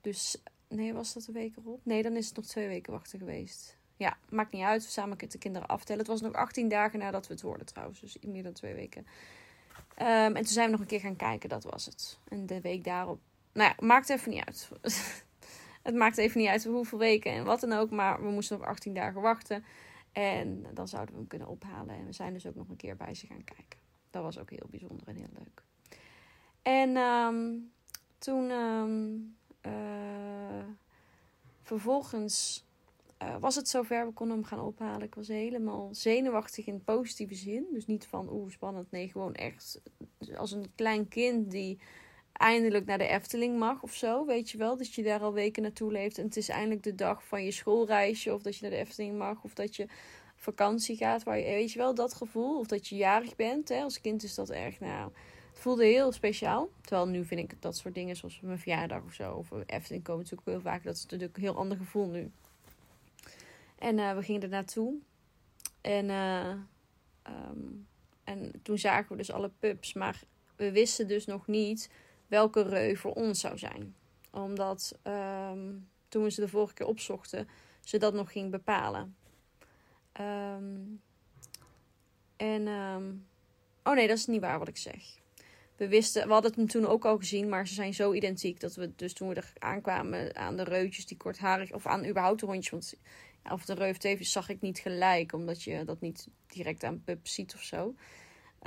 Dus, 0.00 0.42
nee, 0.68 0.94
was 0.94 1.12
dat 1.12 1.24
de 1.24 1.32
week 1.32 1.56
erop? 1.56 1.80
Nee, 1.82 2.02
dan 2.02 2.16
is 2.16 2.26
het 2.26 2.36
nog 2.36 2.46
twee 2.46 2.68
weken 2.68 2.92
wachten 2.92 3.18
geweest. 3.18 3.75
Ja, 3.96 4.16
maakt 4.28 4.52
niet 4.52 4.62
uit. 4.62 4.84
We 4.84 4.90
samen 4.90 5.18
de 5.18 5.38
kinderen 5.38 5.68
aftellen. 5.68 5.98
Het 5.98 6.10
was 6.10 6.20
nog 6.20 6.32
18 6.32 6.68
dagen 6.68 6.98
nadat 6.98 7.26
we 7.26 7.32
het 7.32 7.42
hoorden 7.42 7.66
trouwens. 7.66 8.00
Dus 8.00 8.16
meer 8.20 8.42
dan 8.42 8.52
twee 8.52 8.74
weken. 8.74 9.06
Um, 9.98 10.06
en 10.06 10.34
toen 10.34 10.44
zijn 10.44 10.66
we 10.66 10.72
nog 10.72 10.80
een 10.80 10.86
keer 10.86 11.00
gaan 11.00 11.16
kijken. 11.16 11.48
Dat 11.48 11.64
was 11.64 11.84
het. 11.84 12.18
En 12.28 12.46
de 12.46 12.60
week 12.60 12.84
daarop... 12.84 13.20
Nou 13.52 13.72
ja, 13.76 13.86
maakt 13.86 14.08
even 14.08 14.30
niet 14.30 14.44
uit. 14.44 14.70
het 15.82 15.94
maakt 15.94 16.16
even 16.16 16.40
niet 16.40 16.48
uit 16.48 16.64
hoeveel 16.64 16.98
weken 16.98 17.32
en 17.32 17.44
wat 17.44 17.60
dan 17.60 17.72
ook. 17.72 17.90
Maar 17.90 18.22
we 18.22 18.30
moesten 18.30 18.58
nog 18.58 18.66
18 18.66 18.94
dagen 18.94 19.20
wachten. 19.20 19.64
En 20.12 20.66
dan 20.74 20.88
zouden 20.88 21.14
we 21.14 21.20
hem 21.20 21.28
kunnen 21.28 21.48
ophalen. 21.48 21.94
En 21.94 22.06
we 22.06 22.12
zijn 22.12 22.32
dus 22.32 22.46
ook 22.46 22.54
nog 22.54 22.68
een 22.68 22.76
keer 22.76 22.96
bij 22.96 23.14
ze 23.14 23.26
gaan 23.26 23.44
kijken. 23.44 23.78
Dat 24.10 24.22
was 24.22 24.38
ook 24.38 24.50
heel 24.50 24.66
bijzonder 24.70 25.08
en 25.08 25.16
heel 25.16 25.32
leuk. 25.38 25.62
En 26.62 26.96
um, 26.96 27.72
toen 28.18 28.50
um, 28.50 29.36
uh, 29.66 30.64
vervolgens 31.62 32.65
uh, 33.22 33.36
was 33.40 33.54
het 33.54 33.68
zover. 33.68 34.06
We 34.06 34.12
konden 34.12 34.36
hem 34.36 34.46
gaan 34.46 34.60
ophalen. 34.60 35.02
Ik 35.02 35.14
was 35.14 35.28
helemaal 35.28 35.88
zenuwachtig 35.92 36.66
in 36.66 36.84
positieve 36.84 37.34
zin. 37.34 37.66
Dus 37.72 37.86
niet 37.86 38.06
van 38.06 38.28
oeh 38.32 38.50
spannend. 38.50 38.90
Nee, 38.90 39.08
gewoon 39.08 39.34
echt 39.34 39.80
als 40.36 40.52
een 40.52 40.66
klein 40.74 41.08
kind 41.08 41.50
die 41.50 41.78
eindelijk 42.32 42.86
naar 42.86 42.98
de 42.98 43.06
Efteling 43.06 43.58
mag 43.58 43.82
of 43.82 43.94
zo. 43.94 44.26
Weet 44.26 44.50
je 44.50 44.58
wel, 44.58 44.76
dat 44.76 44.94
je 44.94 45.02
daar 45.02 45.20
al 45.20 45.32
weken 45.32 45.62
naartoe 45.62 45.92
leeft. 45.92 46.18
En 46.18 46.24
het 46.24 46.36
is 46.36 46.48
eindelijk 46.48 46.82
de 46.82 46.94
dag 46.94 47.26
van 47.26 47.44
je 47.44 47.50
schoolreisje. 47.50 48.34
Of 48.34 48.42
dat 48.42 48.56
je 48.56 48.62
naar 48.62 48.70
de 48.70 48.76
Efteling 48.76 49.18
mag. 49.18 49.44
Of 49.44 49.54
dat 49.54 49.76
je 49.76 49.86
vakantie 50.36 50.96
gaat. 50.96 51.22
Waar 51.22 51.38
je, 51.38 51.44
weet 51.44 51.72
je 51.72 51.78
wel, 51.78 51.94
dat 51.94 52.14
gevoel. 52.14 52.58
Of 52.58 52.66
dat 52.66 52.86
je 52.86 52.96
jarig 52.96 53.36
bent. 53.36 53.68
Hè? 53.68 53.82
Als 53.82 54.00
kind 54.00 54.22
is 54.22 54.34
dat 54.34 54.50
erg, 54.50 54.80
nou... 54.80 55.12
Het 55.50 55.64
voelde 55.64 55.84
heel 55.84 56.12
speciaal. 56.12 56.68
Terwijl 56.80 57.08
nu 57.08 57.24
vind 57.24 57.40
ik 57.40 57.62
dat 57.62 57.76
soort 57.76 57.94
dingen 57.94 58.16
zoals 58.16 58.40
mijn 58.40 58.58
verjaardag 58.58 59.04
of 59.04 59.12
zo. 59.12 59.32
Of 59.32 59.50
Efteling 59.66 60.04
komen 60.04 60.22
natuurlijk 60.22 60.48
heel 60.48 60.60
vaak. 60.60 60.84
Dat 60.84 60.96
is 60.96 61.02
natuurlijk 61.02 61.36
een 61.36 61.42
heel 61.42 61.56
ander 61.56 61.76
gevoel 61.76 62.08
nu. 62.08 62.30
En 63.78 63.98
uh, 63.98 64.14
we 64.14 64.22
gingen 64.22 64.42
er 64.42 64.48
naartoe. 64.48 64.94
En, 65.80 66.08
uh, 66.08 66.54
um, 67.50 67.86
en 68.24 68.52
toen 68.62 68.78
zagen 68.78 69.10
we 69.10 69.16
dus 69.16 69.32
alle 69.32 69.50
pubs. 69.58 69.92
Maar 69.92 70.22
we 70.56 70.72
wisten 70.72 71.08
dus 71.08 71.26
nog 71.26 71.46
niet 71.46 71.90
welke 72.26 72.62
reu 72.62 72.96
voor 72.96 73.12
ons 73.12 73.40
zou 73.40 73.58
zijn. 73.58 73.94
Omdat 74.30 74.98
um, 75.02 75.88
toen 76.08 76.22
we 76.22 76.30
ze 76.30 76.40
de 76.40 76.48
vorige 76.48 76.74
keer 76.74 76.86
opzochten, 76.86 77.48
ze 77.84 77.98
dat 77.98 78.14
nog 78.14 78.32
ging 78.32 78.50
bepalen. 78.50 79.16
Um, 80.20 81.00
en, 82.36 82.68
oh 83.82 83.94
nee, 83.94 84.08
dat 84.08 84.16
is 84.16 84.26
niet 84.26 84.40
waar 84.40 84.58
wat 84.58 84.68
ik 84.68 84.76
zeg. 84.76 85.24
We 85.76 85.88
wisten, 85.88 86.26
we 86.26 86.32
hadden 86.32 86.52
het 86.54 86.70
toen 86.70 86.86
ook 86.86 87.04
al 87.04 87.18
gezien, 87.18 87.48
maar 87.48 87.68
ze 87.68 87.74
zijn 87.74 87.94
zo 87.94 88.12
identiek 88.12 88.60
dat 88.60 88.74
we 88.74 88.92
dus 88.96 89.12
toen 89.12 89.28
we 89.28 89.34
er 89.34 89.52
aankwamen 89.58 90.36
aan 90.36 90.56
de 90.56 90.62
reutjes 90.62 91.06
die 91.06 91.16
kortharig, 91.16 91.72
of 91.72 91.86
aan 91.86 92.06
überhaupt 92.06 92.40
de 92.40 92.46
hondjes, 92.46 92.70
want 92.70 92.94
of 93.52 93.64
de 93.64 93.74
reuf 93.74 93.96
zag 94.20 94.48
ik 94.48 94.60
niet 94.60 94.78
gelijk, 94.78 95.32
omdat 95.32 95.62
je 95.62 95.84
dat 95.84 96.00
niet 96.00 96.28
direct 96.46 96.84
aan 96.84 97.02
pup 97.04 97.26
ziet 97.26 97.54
of 97.54 97.62
zo. 97.62 97.94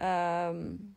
Um, 0.03 0.95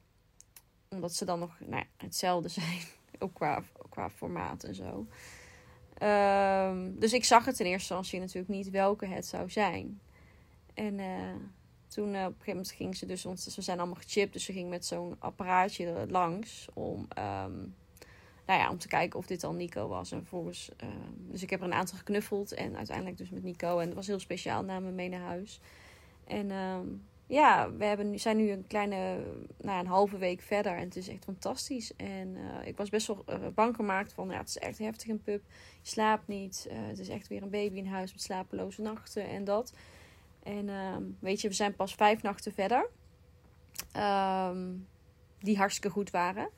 omdat 0.89 1.15
ze 1.15 1.25
dan 1.25 1.39
nog 1.39 1.61
nou 1.61 1.77
ja, 1.77 1.87
hetzelfde 1.97 2.49
zijn. 2.61 2.81
Ook 3.19 3.35
qua, 3.35 3.63
qua 3.89 4.11
formaat 4.11 4.65
en 4.65 4.75
zo. 4.75 5.07
Um, 6.07 6.99
dus 6.99 7.13
ik 7.13 7.25
zag 7.25 7.45
het 7.45 7.61
in 7.61 7.67
eerste 7.67 7.95
instantie 7.95 8.21
natuurlijk 8.21 8.49
niet 8.49 8.71
welke 8.71 9.07
het 9.07 9.27
zou 9.27 9.51
zijn. 9.51 10.01
En 10.75 10.99
uh, 10.99 11.35
toen 11.89 12.15
uh, 12.15 12.21
op 12.21 12.27
een 12.27 12.33
gegeven 12.33 12.47
moment 12.47 12.71
ging 12.71 12.97
ze 12.97 13.07
dus 13.07 13.27
ons... 13.27 13.57
we 13.57 13.63
zijn 13.63 13.79
allemaal 13.79 14.01
gechipt, 14.03 14.33
dus 14.33 14.45
ze 14.45 14.53
ging 14.53 14.69
met 14.69 14.87
zo'n 14.87 15.17
apparaatje 15.19 16.07
langs 16.09 16.69
om... 16.73 17.09
Um, 17.19 17.75
nou 18.47 18.61
ja, 18.61 18.71
om 18.71 18.79
te 18.79 18.89
kijken 18.89 19.19
of 19.19 19.27
dit 19.27 19.41
dan 19.41 19.57
Nico 19.57 19.89
was. 19.89 20.13
En 20.13 20.27
volgens, 20.27 20.71
uh, 20.83 20.89
dus 21.17 21.43
ik 21.43 21.51
heb 21.51 21.61
er 21.61 21.67
een 21.67 21.73
aantal 21.75 21.99
geknuffeld. 21.99 22.53
En 22.53 22.77
uiteindelijk 22.77 23.17
dus 23.19 23.31
met 23.31 23.43
Nico. 23.43 23.79
En 23.79 23.87
dat 23.87 23.95
was 23.95 24.07
heel 24.07 24.19
speciaal. 24.19 24.65
Namen 24.65 24.95
mee 24.95 25.09
naar 25.09 25.21
huis. 25.21 25.61
En 26.27 26.51
um, 26.51 27.03
ja, 27.27 27.73
we 27.73 27.85
hebben, 27.85 28.21
zijn 28.21 28.37
nu 28.37 28.51
een 28.51 28.67
kleine, 28.67 29.25
nou, 29.57 29.81
een 29.81 29.87
halve 29.87 30.19
week 30.19 30.41
verder 30.41 30.73
en 30.73 30.85
het 30.85 30.97
is 30.97 31.09
echt 31.09 31.25
fantastisch. 31.25 31.97
En 31.97 32.37
uh, 32.37 32.67
ik 32.67 32.77
was 32.77 32.89
best 32.89 33.07
wel 33.07 33.25
uh, 33.29 33.35
bang 33.55 33.77
gemaakt 33.77 34.13
van, 34.13 34.29
ja, 34.29 34.39
het 34.39 34.49
is 34.49 34.59
echt 34.59 34.79
heftig 34.79 35.09
een 35.09 35.23
pup. 35.23 35.43
Je 35.83 35.89
slaapt 35.89 36.29
niet. 36.29 36.69
Het 36.71 36.99
is 36.99 37.09
echt 37.09 37.29
weer 37.29 37.43
een 37.43 37.51
baby 37.51 37.77
in 37.77 37.87
huis 37.87 38.13
met 38.13 38.23
slapeloze 38.23 38.83
nachten 38.83 39.29
en 39.29 39.45
dat. 39.45 39.73
En 40.43 40.69
ehm, 40.69 41.03
weet 41.19 41.41
je, 41.41 41.49
we 41.49 41.55
zijn 41.55 41.75
pas 41.75 41.95
vijf 41.95 42.23
nachten 42.23 42.53
verder. 42.53 42.89
Um, 43.97 44.87
die 45.39 45.57
hartstikke 45.57 45.91
goed 45.91 46.11
waren. 46.11 46.49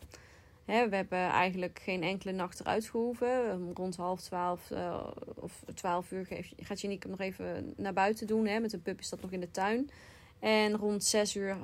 We 0.64 0.73
hebben 0.73 1.18
eigenlijk 1.18 1.78
geen 1.83 2.02
enkele 2.02 2.33
nacht 2.33 2.61
eruit 2.61 2.87
gehoeven. 2.87 3.73
Rond 3.75 3.97
half 3.97 4.21
twaalf 4.21 4.71
of 5.35 5.64
twaalf 5.75 6.11
uur 6.11 6.26
gaat 6.56 6.80
Janiek 6.80 7.02
hem 7.02 7.11
nog 7.11 7.21
even 7.21 7.75
naar 7.76 7.92
buiten 7.92 8.26
doen. 8.26 8.47
Hè. 8.47 8.61
Met 8.61 8.73
een 8.73 8.83
pup 8.83 8.99
is 8.99 9.09
dat 9.09 9.23
nog 9.23 9.30
in 9.30 9.40
de 9.40 9.50
tuin. 9.50 9.90
En 10.44 10.76
rond 10.76 11.04
6 11.04 11.37
uur, 11.37 11.56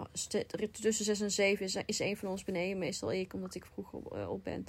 tussen 0.73 1.05
6 1.05 1.21
en 1.21 1.31
7, 1.31 1.65
is, 1.65 1.77
is 1.87 1.99
een 1.99 2.17
van 2.17 2.29
ons 2.29 2.45
beneden, 2.45 2.79
meestal 2.79 3.13
ik, 3.13 3.35
omdat 3.35 3.55
ik 3.55 3.65
vroeg 3.65 3.93
op, 3.93 4.17
eh, 4.17 4.33
ben, 4.43 4.67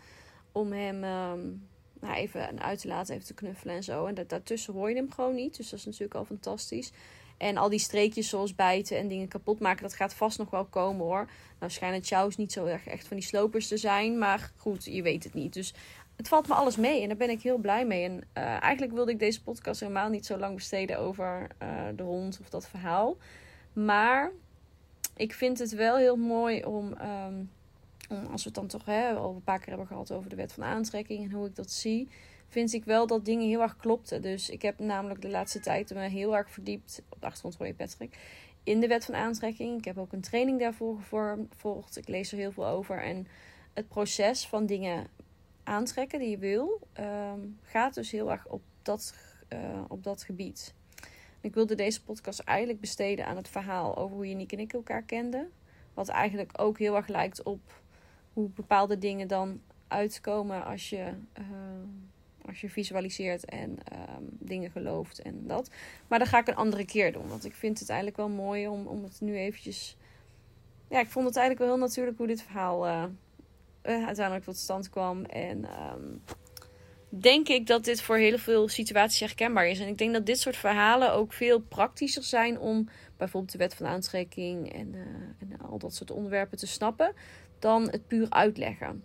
om 0.52 0.72
hem 0.72 1.04
um, 1.04 1.68
nou, 2.00 2.16
even 2.16 2.62
uit 2.62 2.80
te 2.80 2.88
laten, 2.88 3.16
even 3.16 3.28
te 3.28 3.34
knuffelen 3.34 3.76
en 3.76 3.84
zo. 3.84 4.06
En 4.06 4.16
daartussen 4.28 4.74
hoor 4.74 4.90
je 4.90 4.96
hem 4.96 5.12
gewoon 5.12 5.36
niet, 5.36 5.58
dus 5.58 5.70
dat 5.70 5.80
is 5.80 5.86
natuurlijk 5.86 6.16
al 6.16 6.26
fantastisch. 6.26 6.92
En 7.42 7.58
al 7.58 7.70
die 7.70 7.80
streekjes 7.80 8.30
zoals 8.30 8.56
bijten 8.56 8.98
en 8.98 9.08
dingen 9.08 9.28
kapot 9.28 9.60
maken, 9.60 9.82
dat 9.82 9.94
gaat 9.94 10.14
vast 10.14 10.38
nog 10.38 10.50
wel 10.50 10.66
komen 10.66 11.06
hoor. 11.06 11.30
Nou 11.60 11.72
schijnt 11.72 12.08
Chows 12.08 12.38
niet 12.38 12.52
zo 12.52 12.66
erg 12.66 12.88
echt 12.88 13.08
van 13.08 13.18
die 13.18 13.26
slopers 13.26 13.68
te 13.68 13.78
zijn, 13.78 14.18
maar 14.18 14.52
goed, 14.58 14.86
je 14.86 15.02
weet 15.02 15.24
het 15.24 15.34
niet. 15.34 15.54
Dus 15.54 15.74
het 16.16 16.28
valt 16.28 16.48
me 16.48 16.54
alles 16.54 16.76
mee 16.76 17.02
en 17.02 17.08
daar 17.08 17.18
ben 17.18 17.30
ik 17.30 17.42
heel 17.42 17.58
blij 17.58 17.86
mee. 17.86 18.04
En 18.04 18.14
uh, 18.14 18.44
eigenlijk 18.44 18.94
wilde 18.94 19.12
ik 19.12 19.20
deze 19.20 19.44
podcast 19.44 19.80
helemaal 19.80 20.10
niet 20.10 20.26
zo 20.26 20.38
lang 20.38 20.56
besteden 20.56 21.00
over 21.00 21.48
uh, 21.64 21.70
de 21.96 22.04
hond 22.04 22.40
of 22.42 22.50
dat 22.50 22.68
verhaal. 22.68 23.18
Maar 23.74 24.32
ik 25.16 25.34
vind 25.34 25.60
het 25.60 25.72
wel 25.72 25.98
heel 25.98 26.18
mooi 26.18 26.64
om, 26.64 26.94
um, 27.02 27.50
om 28.10 28.26
als 28.32 28.44
we 28.44 28.50
het 28.50 28.54
dan 28.54 28.68
toch 28.68 28.86
hè, 28.86 29.14
al 29.14 29.34
een 29.36 29.44
paar 29.44 29.60
keer 29.60 29.70
hebben 29.70 29.88
gehad 29.88 30.12
over 30.12 30.30
de 30.30 30.36
wet 30.36 30.54
van 30.54 30.64
aantrekking 30.64 31.24
en 31.24 31.32
hoe 31.32 31.48
ik 31.48 31.56
dat 31.56 31.72
zie, 31.72 32.10
vind 32.52 32.74
ik 32.74 32.86
wel 32.86 33.08
dat 33.08 33.26
dingen 33.26 33.48
heel 33.48 33.62
erg 33.62 33.78
klopten. 33.78 34.22
Dus 34.22 34.50
ik 34.50 34.62
heb 34.62 34.80
namelijk 34.80 35.22
de 35.22 35.30
laatste 35.30 35.60
tijd 35.60 35.94
me 35.94 36.08
heel 36.08 36.36
erg 36.36 36.52
verdiept, 36.52 37.02
op 37.10 37.20
de 37.20 37.26
achtergrond 37.26 37.58
hoor 37.58 37.68
je 37.68 37.74
Patrick, 37.74 38.18
in 38.64 38.80
de 38.80 38.88
wet 38.88 39.06
van 39.06 39.16
aantrekking. 39.16 39.78
Ik 39.78 39.86
heb 39.86 39.98
ook 39.98 40.14
een 40.14 40.22
training 40.22 40.60
daarvoor 40.60 40.98
gevolgd. 41.50 41.98
Ik 41.98 42.08
lees 42.08 42.32
er 42.32 42.38
heel 42.38 42.52
veel 42.52 42.68
over. 42.68 43.04
En 43.04 43.28
het 43.74 43.88
proces 43.88 44.48
van 44.48 44.66
dingen 44.66 45.08
aantrekken 45.64 46.20
die 46.20 46.30
je 46.30 46.38
wil, 46.38 46.80
um, 47.00 47.60
gaat 47.62 47.94
dus 47.94 48.12
heel 48.12 48.32
erg 48.32 48.48
op 48.48 48.62
dat, 48.82 49.16
uh, 49.54 49.82
op 49.88 50.04
dat 50.04 50.24
gebied. 50.24 50.74
Ik 51.42 51.54
wilde 51.54 51.76
deze 51.76 52.04
podcast 52.04 52.40
eigenlijk 52.40 52.80
besteden 52.80 53.26
aan 53.26 53.36
het 53.36 53.48
verhaal 53.48 53.98
over 53.98 54.16
hoe 54.16 54.26
Nick 54.26 54.52
en 54.52 54.60
ik 54.60 54.74
elkaar 54.74 55.04
kenden. 55.04 55.52
Wat 55.94 56.08
eigenlijk 56.08 56.52
ook 56.62 56.80
heel 56.80 56.96
erg 56.96 57.08
lijkt 57.08 57.44
op 57.44 57.82
hoe 58.34 58.50
bepaalde 58.50 58.98
dingen 58.98 59.28
dan 59.28 59.62
uitkomen 59.88 60.66
als 60.66 60.90
je, 60.90 61.14
uh, 61.40 61.46
als 62.46 62.62
je 62.62 62.70
visualiseert 62.70 63.46
en 63.46 63.70
um, 63.70 64.28
dingen 64.30 64.72
gelooft 64.72 65.22
en 65.22 65.48
dat. 65.48 65.70
Maar 66.08 66.20
dat 66.20 66.28
ga 66.28 66.40
ik 66.40 66.48
een 66.48 66.56
andere 66.56 66.86
keer 66.86 67.12
doen. 67.14 67.28
Want 67.28 67.46
ik 67.46 67.54
vind 67.54 67.80
het 67.80 67.90
eigenlijk 67.90 68.18
wel 68.18 68.30
mooi 68.30 68.68
om, 68.68 68.88
om 68.88 69.04
het 69.04 69.22
nu 69.22 69.38
eventjes... 69.38 69.98
Ja, 70.90 71.00
ik 71.00 71.10
vond 71.10 71.26
het 71.26 71.36
eigenlijk 71.36 71.66
wel 71.66 71.76
heel 71.76 71.86
natuurlijk 71.88 72.18
hoe 72.18 72.28
dit 72.28 72.42
verhaal 72.42 72.88
uh, 72.88 73.04
uiteindelijk 73.82 74.44
tot 74.44 74.58
stand 74.58 74.90
kwam. 74.90 75.24
En 75.24 75.66
um, 75.94 76.22
denk 77.10 77.48
ik 77.48 77.68
dat 77.68 77.84
dit 77.84 78.02
voor 78.02 78.18
heel 78.18 78.38
veel 78.38 78.68
situaties 78.68 79.20
herkenbaar 79.20 79.68
is. 79.68 79.80
En 79.80 79.88
ik 79.88 79.98
denk 79.98 80.14
dat 80.14 80.26
dit 80.26 80.40
soort 80.40 80.58
verhalen 80.58 81.14
ook 81.14 81.34
veel 81.34 81.60
praktischer 81.60 82.24
zijn 82.24 82.60
om 82.60 82.90
bijvoorbeeld 83.18 83.52
de 83.52 83.58
wet 83.58 83.76
van 83.76 83.86
aantrekking 83.86 84.74
en, 84.74 84.94
uh, 84.94 85.02
en 85.40 85.60
al 85.70 85.78
dat 85.78 85.96
soort 85.96 86.12
onderwerpen 86.12 86.58
te 86.58 86.68
snappen, 86.68 87.14
dan 87.60 87.90
het 87.90 88.08
puur 88.08 88.30
uitleggen. 88.30 89.04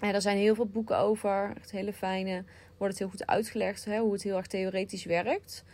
En 0.00 0.14
er 0.14 0.22
zijn 0.22 0.36
heel 0.36 0.54
veel 0.54 0.66
boeken 0.66 0.98
over, 0.98 1.52
echt 1.56 1.70
hele 1.70 1.92
fijne, 1.92 2.44
wordt 2.76 2.92
het 2.92 2.98
heel 2.98 3.08
goed 3.08 3.26
uitgelegd 3.26 3.84
hè, 3.84 3.98
hoe 3.98 4.12
het 4.12 4.22
heel 4.22 4.36
erg 4.36 4.46
theoretisch 4.46 5.04
werkt. 5.04 5.64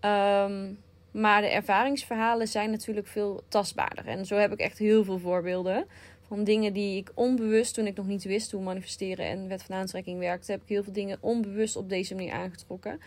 Um, 0.00 0.78
maar 1.10 1.40
de 1.40 1.48
ervaringsverhalen 1.48 2.48
zijn 2.48 2.70
natuurlijk 2.70 3.06
veel 3.06 3.42
tastbaarder. 3.48 4.06
En 4.06 4.26
zo 4.26 4.36
heb 4.36 4.52
ik 4.52 4.58
echt 4.58 4.78
heel 4.78 5.04
veel 5.04 5.18
voorbeelden 5.18 5.86
van 6.26 6.44
dingen 6.44 6.72
die 6.72 6.96
ik 6.96 7.10
onbewust, 7.14 7.74
toen 7.74 7.86
ik 7.86 7.96
nog 7.96 8.06
niet 8.06 8.24
wist 8.24 8.52
hoe 8.52 8.62
manifesteren 8.62 9.26
en 9.26 9.48
wet 9.48 9.62
van 9.62 9.76
aantrekking 9.76 10.18
werkte, 10.18 10.52
heb 10.52 10.62
ik 10.62 10.68
heel 10.68 10.82
veel 10.82 10.92
dingen 10.92 11.18
onbewust 11.20 11.76
op 11.76 11.88
deze 11.88 12.14
manier 12.14 12.32
aangetrokken. 12.32 13.00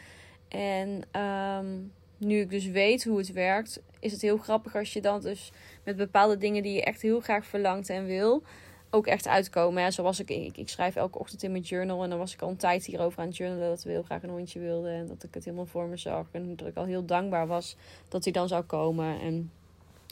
En 0.47 1.21
um, 1.21 1.91
nu 2.17 2.39
ik 2.39 2.49
dus 2.49 2.65
weet 2.65 3.03
hoe 3.03 3.17
het 3.17 3.31
werkt, 3.31 3.81
is 3.99 4.11
het 4.11 4.21
heel 4.21 4.37
grappig 4.37 4.75
als 4.75 4.93
je 4.93 5.01
dan 5.01 5.21
dus 5.21 5.51
met 5.83 5.95
bepaalde 5.95 6.37
dingen 6.37 6.63
die 6.63 6.73
je 6.73 6.83
echt 6.83 7.01
heel 7.01 7.19
graag 7.19 7.45
verlangt 7.45 7.89
en 7.89 8.05
wil, 8.05 8.43
ook 8.91 9.07
echt 9.07 9.27
uitkomen. 9.27 9.83
Hè. 9.83 9.91
Zoals 9.91 10.19
ik, 10.19 10.29
ik, 10.29 10.57
ik 10.57 10.69
schrijf 10.69 10.95
elke 10.95 11.19
ochtend 11.19 11.43
in 11.43 11.51
mijn 11.51 11.63
journal 11.63 12.03
en 12.03 12.09
dan 12.09 12.19
was 12.19 12.33
ik 12.33 12.41
al 12.41 12.49
een 12.49 12.57
tijd 12.57 12.85
hierover 12.85 13.19
aan 13.19 13.27
het 13.27 13.37
journalen 13.37 13.69
dat 13.69 13.83
we 13.83 13.91
heel 13.91 14.03
graag 14.03 14.23
een 14.23 14.29
hondje 14.29 14.59
wilden 14.59 14.91
en 14.91 15.07
dat 15.07 15.23
ik 15.23 15.33
het 15.33 15.45
helemaal 15.45 15.65
voor 15.65 15.87
me 15.87 15.97
zag 15.97 16.27
en 16.31 16.55
dat 16.55 16.67
ik 16.67 16.75
al 16.75 16.85
heel 16.85 17.05
dankbaar 17.05 17.47
was 17.47 17.75
dat 18.07 18.23
hij 18.23 18.33
dan 18.33 18.47
zou 18.47 18.63
komen. 18.63 19.19
En 19.19 19.51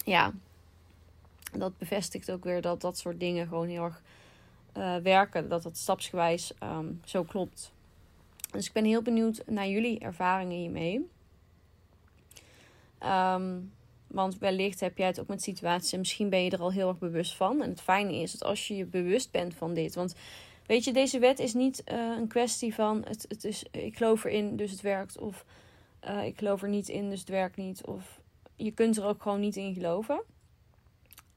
ja, 0.05 0.33
dat 1.51 1.77
bevestigt 1.77 2.31
ook 2.31 2.43
weer 2.43 2.61
dat 2.61 2.81
dat 2.81 2.97
soort 2.97 3.19
dingen 3.19 3.47
gewoon 3.47 3.67
heel 3.67 3.83
erg 3.83 4.01
uh, 4.77 4.95
werken. 4.95 5.49
Dat 5.49 5.63
dat 5.63 5.77
stapsgewijs 5.77 6.53
um, 6.63 7.01
zo 7.05 7.23
klopt. 7.23 7.71
Dus 8.51 8.67
ik 8.67 8.73
ben 8.73 8.85
heel 8.85 9.01
benieuwd 9.01 9.43
naar 9.45 9.67
jullie 9.67 9.99
ervaringen 9.99 10.57
hiermee. 10.57 11.09
Um, 13.03 13.71
want 14.09 14.37
wellicht 14.37 14.79
heb 14.79 14.97
jij 14.97 15.07
het 15.07 15.19
ook 15.19 15.27
met 15.27 15.41
situaties 15.41 15.91
en 15.91 15.99
misschien 15.99 16.29
ben 16.29 16.43
je 16.43 16.49
er 16.49 16.61
al 16.61 16.71
heel 16.71 16.87
erg 16.87 16.97
bewust 16.97 17.35
van. 17.35 17.61
En 17.61 17.69
het 17.69 17.81
fijne 17.81 18.15
is 18.15 18.31
dat 18.31 18.43
als 18.43 18.67
je 18.67 18.75
je 18.75 18.85
bewust 18.85 19.31
bent 19.31 19.53
van 19.53 19.73
dit. 19.73 19.95
Want 19.95 20.15
weet 20.65 20.83
je, 20.83 20.93
deze 20.93 21.19
wet 21.19 21.39
is 21.39 21.53
niet 21.53 21.83
uh, 21.91 22.15
een 22.17 22.27
kwestie 22.27 22.73
van 22.73 23.03
het, 23.07 23.25
het 23.27 23.43
is, 23.43 23.63
ik 23.71 23.97
geloof 23.97 24.23
erin, 24.23 24.55
dus 24.55 24.71
het 24.71 24.81
werkt. 24.81 25.19
Of 25.19 25.45
uh, 26.07 26.25
ik 26.25 26.37
geloof 26.37 26.61
er 26.61 26.69
niet 26.69 26.89
in, 26.89 27.09
dus 27.09 27.19
het 27.19 27.29
werkt 27.29 27.57
niet. 27.57 27.85
Of 27.85 28.21
je 28.55 28.71
kunt 28.71 28.97
er 28.97 29.05
ook 29.05 29.21
gewoon 29.21 29.39
niet 29.39 29.55
in 29.55 29.73
geloven. 29.73 30.23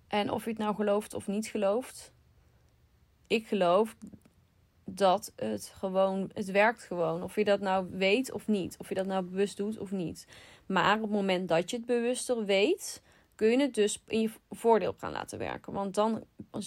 En 0.09 0.31
of 0.31 0.45
je 0.45 0.51
het 0.51 0.59
nou 0.59 0.75
gelooft 0.75 1.15
of 1.15 1.27
niet 1.27 1.47
gelooft, 1.47 2.13
ik 3.27 3.47
geloof 3.47 3.97
dat 4.85 5.33
het 5.37 5.73
gewoon, 5.79 6.31
het 6.33 6.51
werkt 6.51 6.83
gewoon. 6.83 7.23
Of 7.23 7.35
je 7.35 7.45
dat 7.45 7.61
nou 7.61 7.87
weet 7.91 8.33
of 8.33 8.47
niet. 8.47 8.77
Of 8.79 8.89
je 8.89 8.95
dat 8.95 9.07
nou 9.07 9.25
bewust 9.25 9.57
doet 9.57 9.79
of 9.79 9.91
niet. 9.91 10.27
Maar 10.73 10.95
op 10.97 11.03
het 11.03 11.11
moment 11.11 11.49
dat 11.49 11.71
je 11.71 11.77
het 11.77 11.87
bewuster 11.87 12.45
weet, 12.45 13.03
kun 13.35 13.51
je 13.51 13.59
het 13.59 13.75
dus 13.75 14.03
in 14.07 14.21
je 14.21 14.31
voordeel 14.51 14.95
gaan 14.99 15.13
laten 15.13 15.39
werken. 15.39 15.73
Want 15.73 15.95
dan 15.95 16.25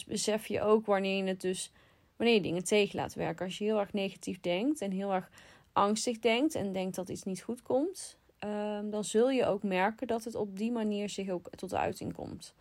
besef 0.07 0.47
je 0.47 0.61
ook 0.61 0.85
wanneer 0.85 1.23
je 1.23 1.29
het 1.29 1.41
dus, 1.41 1.71
wanneer 2.15 2.35
je 2.35 2.41
dingen 2.41 2.63
tegen 2.63 2.99
laat 2.99 3.13
werken. 3.13 3.45
Als 3.45 3.57
je 3.57 3.63
heel 3.63 3.79
erg 3.79 3.93
negatief 3.93 4.39
denkt 4.39 4.81
en 4.81 4.91
heel 4.91 5.13
erg 5.13 5.29
angstig 5.73 6.19
denkt 6.19 6.55
en 6.55 6.73
denkt 6.73 6.95
dat 6.95 7.09
iets 7.09 7.23
niet 7.23 7.41
goed 7.41 7.61
komt, 7.61 8.17
um, 8.43 8.89
dan 8.89 9.03
zul 9.03 9.29
je 9.29 9.45
ook 9.45 9.63
merken 9.63 10.07
dat 10.07 10.23
het 10.23 10.35
op 10.35 10.57
die 10.57 10.71
manier 10.71 11.09
zich 11.09 11.29
ook 11.29 11.49
tot 11.55 11.73
uiting 11.73 12.13
komt. 12.13 12.53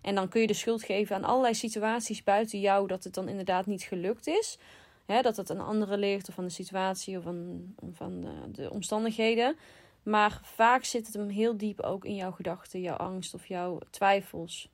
En 0.00 0.14
dan 0.14 0.28
kun 0.28 0.40
je 0.40 0.46
de 0.46 0.54
schuld 0.54 0.82
geven 0.82 1.16
aan 1.16 1.24
allerlei 1.24 1.54
situaties 1.54 2.22
buiten 2.22 2.60
jou 2.60 2.86
dat 2.86 3.04
het 3.04 3.14
dan 3.14 3.28
inderdaad 3.28 3.66
niet 3.66 3.82
gelukt 3.82 4.26
is. 4.26 4.58
dat 5.06 5.36
het 5.36 5.50
aan 5.50 5.60
anderen 5.60 5.98
ligt 5.98 6.28
of 6.28 6.34
van 6.34 6.44
de 6.44 6.50
situatie 6.50 7.16
of 7.16 7.22
van, 7.22 7.74
van 7.92 8.20
de, 8.20 8.50
de, 8.52 8.70
omstandigheden. 8.70 9.56
Maar 10.02 10.40
vaak 10.42 10.84
zit 10.84 11.06
het 11.06 11.14
hem 11.14 11.28
heel 11.28 11.56
diep 11.56 11.80
ook 11.80 12.04
in 12.04 12.14
jouw 12.14 12.32
gedachten, 12.32 12.80
jouw 12.80 12.96
angst 12.96 13.34
of 13.34 13.46
jouw 13.46 13.78
twijfels. 13.90 14.68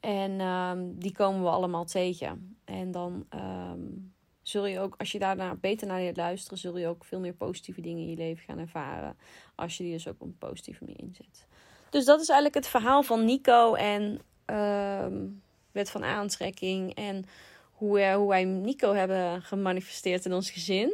En 0.00 0.40
um, 0.40 0.98
die 0.98 1.12
komen 1.12 1.42
we 1.42 1.48
allemaal 1.48 1.84
tegen. 1.84 2.56
En 2.64 2.90
dan 2.90 3.26
um, 3.34 4.12
zul 4.42 4.66
je 4.66 4.80
ook, 4.80 4.94
als 4.98 5.12
je 5.12 5.18
daarna 5.18 5.54
beter 5.54 5.86
naar 5.86 6.00
je 6.00 6.12
luisteren, 6.14 6.58
zul 6.58 6.76
je 6.76 6.86
ook 6.86 7.04
veel 7.04 7.20
meer 7.20 7.32
positieve 7.32 7.80
dingen 7.80 8.02
in 8.02 8.10
je 8.10 8.16
leven 8.16 8.44
gaan 8.44 8.58
ervaren. 8.58 9.16
Als 9.54 9.76
je 9.76 9.82
die 9.82 9.92
dus 9.92 10.08
ook 10.08 10.14
op 10.18 10.26
een 10.26 10.38
positieve 10.38 10.84
manier 10.84 11.00
inzet. 11.00 11.46
Dus 11.90 12.04
dat 12.04 12.20
is 12.20 12.28
eigenlijk 12.28 12.64
het 12.64 12.66
verhaal 12.66 13.02
van 13.02 13.24
Nico 13.24 13.74
en 13.74 14.20
uh, 14.50 15.06
wet 15.72 15.90
van 15.90 16.04
aantrekking. 16.04 16.94
En 16.94 17.24
hoe, 17.72 18.00
uh, 18.00 18.14
hoe 18.14 18.28
wij 18.28 18.44
Nico 18.44 18.92
hebben 18.92 19.42
gemanifesteerd 19.42 20.24
in 20.24 20.32
ons 20.32 20.50
gezin. 20.50 20.92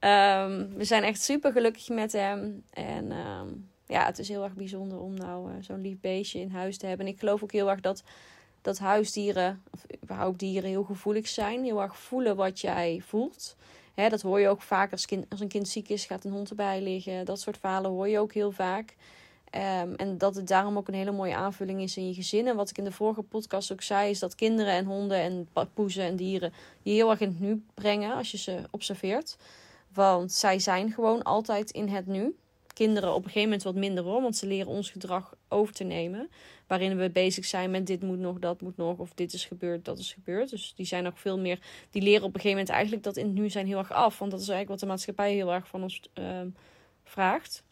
Um, 0.00 0.74
we 0.74 0.84
zijn 0.84 1.02
echt 1.02 1.22
super 1.22 1.52
gelukkig 1.52 1.88
met 1.88 2.12
hem. 2.12 2.64
En 2.70 3.12
um, 3.12 3.68
ja, 3.86 4.04
het 4.04 4.18
is 4.18 4.28
heel 4.28 4.44
erg 4.44 4.54
bijzonder 4.54 4.98
om 4.98 5.14
nou 5.14 5.50
uh, 5.50 5.56
zo'n 5.60 5.80
lief 5.80 6.00
beestje 6.00 6.40
in 6.40 6.50
huis 6.50 6.78
te 6.78 6.86
hebben. 6.86 7.06
En 7.06 7.12
ik 7.12 7.18
geloof 7.18 7.42
ook 7.42 7.52
heel 7.52 7.70
erg 7.70 7.80
dat, 7.80 8.02
dat 8.62 8.78
huisdieren, 8.78 9.62
of 9.70 9.84
überhaupt 10.02 10.38
dieren, 10.38 10.68
heel 10.68 10.84
gevoelig 10.84 11.28
zijn. 11.28 11.64
Heel 11.64 11.82
erg 11.82 11.96
voelen 11.96 12.36
wat 12.36 12.60
jij 12.60 13.02
voelt. 13.06 13.56
Dat 13.94 14.22
hoor 14.22 14.40
je 14.40 14.48
ook 14.48 14.62
vaak 14.62 14.92
als, 14.92 15.06
een 15.10 15.48
kind 15.48 15.68
ziek 15.68 15.88
is, 15.88 16.04
gaat 16.04 16.24
een 16.24 16.32
hond 16.32 16.50
erbij 16.50 16.82
liggen. 16.82 17.24
Dat 17.24 17.40
soort 17.40 17.58
verhalen 17.58 17.90
hoor 17.90 18.08
je 18.08 18.18
ook 18.18 18.32
heel 18.32 18.52
vaak. 18.52 18.96
Um, 19.54 19.94
en 19.94 20.18
dat 20.18 20.34
het 20.34 20.48
daarom 20.48 20.76
ook 20.76 20.88
een 20.88 20.94
hele 20.94 21.12
mooie 21.12 21.34
aanvulling 21.34 21.80
is 21.80 21.96
in 21.96 22.08
je 22.08 22.14
gezin. 22.14 22.46
En 22.46 22.56
wat 22.56 22.70
ik 22.70 22.78
in 22.78 22.84
de 22.84 22.92
vorige 22.92 23.22
podcast 23.22 23.72
ook 23.72 23.82
zei, 23.82 24.10
is 24.10 24.18
dat 24.18 24.34
kinderen 24.34 24.72
en 24.72 24.84
honden 24.84 25.18
en 25.18 25.48
poezen 25.74 26.04
en 26.04 26.16
dieren 26.16 26.52
je 26.82 26.90
heel 26.90 27.10
erg 27.10 27.20
in 27.20 27.28
het 27.28 27.40
nu 27.40 27.64
brengen 27.74 28.14
als 28.14 28.30
je 28.30 28.38
ze 28.38 28.62
observeert. 28.70 29.36
Want 29.92 30.32
zij 30.32 30.58
zijn 30.58 30.92
gewoon 30.92 31.22
altijd 31.22 31.70
in 31.70 31.88
het 31.88 32.06
nu. 32.06 32.36
Kinderen 32.74 33.10
op 33.10 33.16
een 33.16 33.24
gegeven 33.24 33.42
moment 33.42 33.62
wat 33.62 33.74
minder 33.74 34.04
hoor, 34.04 34.22
want 34.22 34.36
ze 34.36 34.46
leren 34.46 34.66
ons 34.66 34.90
gedrag 34.90 35.34
over 35.48 35.74
te 35.74 35.84
nemen. 35.84 36.30
Waarin 36.66 36.96
we 36.96 37.10
bezig 37.10 37.44
zijn 37.44 37.70
met 37.70 37.86
dit 37.86 38.02
moet 38.02 38.18
nog, 38.18 38.38
dat 38.38 38.60
moet 38.60 38.76
nog, 38.76 38.98
of 38.98 39.12
dit 39.14 39.32
is 39.32 39.44
gebeurd, 39.44 39.84
dat 39.84 39.98
is 39.98 40.12
gebeurd. 40.12 40.50
Dus 40.50 40.72
die 40.76 40.86
zijn 40.86 41.04
nog 41.04 41.18
veel 41.18 41.38
meer, 41.38 41.58
die 41.90 42.02
leren 42.02 42.22
op 42.22 42.34
een 42.34 42.40
gegeven 42.40 42.50
moment 42.50 42.68
eigenlijk 42.68 43.02
dat 43.02 43.16
in 43.16 43.26
het 43.26 43.34
nu 43.34 43.50
zijn 43.50 43.66
heel 43.66 43.78
erg 43.78 43.92
af. 43.92 44.18
Want 44.18 44.30
dat 44.30 44.40
is 44.40 44.48
eigenlijk 44.48 44.80
wat 44.80 44.88
de 44.88 44.94
maatschappij 44.94 45.34
heel 45.34 45.52
erg 45.52 45.68
van 45.68 45.82
ons 45.82 46.00
um, 46.14 46.54
vraagt. 47.04 47.62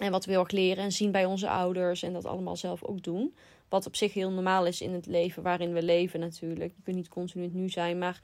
En 0.00 0.10
wat 0.10 0.24
we 0.24 0.30
heel 0.30 0.40
erg 0.40 0.50
leren 0.50 0.84
en 0.84 0.92
zien 0.92 1.10
bij 1.10 1.24
onze 1.24 1.48
ouders 1.48 2.02
en 2.02 2.12
dat 2.12 2.24
allemaal 2.24 2.56
zelf 2.56 2.84
ook 2.84 3.02
doen. 3.02 3.34
Wat 3.68 3.86
op 3.86 3.96
zich 3.96 4.12
heel 4.12 4.30
normaal 4.30 4.66
is 4.66 4.80
in 4.80 4.92
het 4.92 5.06
leven 5.06 5.42
waarin 5.42 5.72
we 5.72 5.82
leven 5.82 6.20
natuurlijk. 6.20 6.72
Je 6.76 6.82
kunt 6.82 6.96
niet 6.96 7.08
continu 7.08 7.44
het 7.44 7.54
nu 7.54 7.68
zijn, 7.68 7.98
maar 7.98 8.20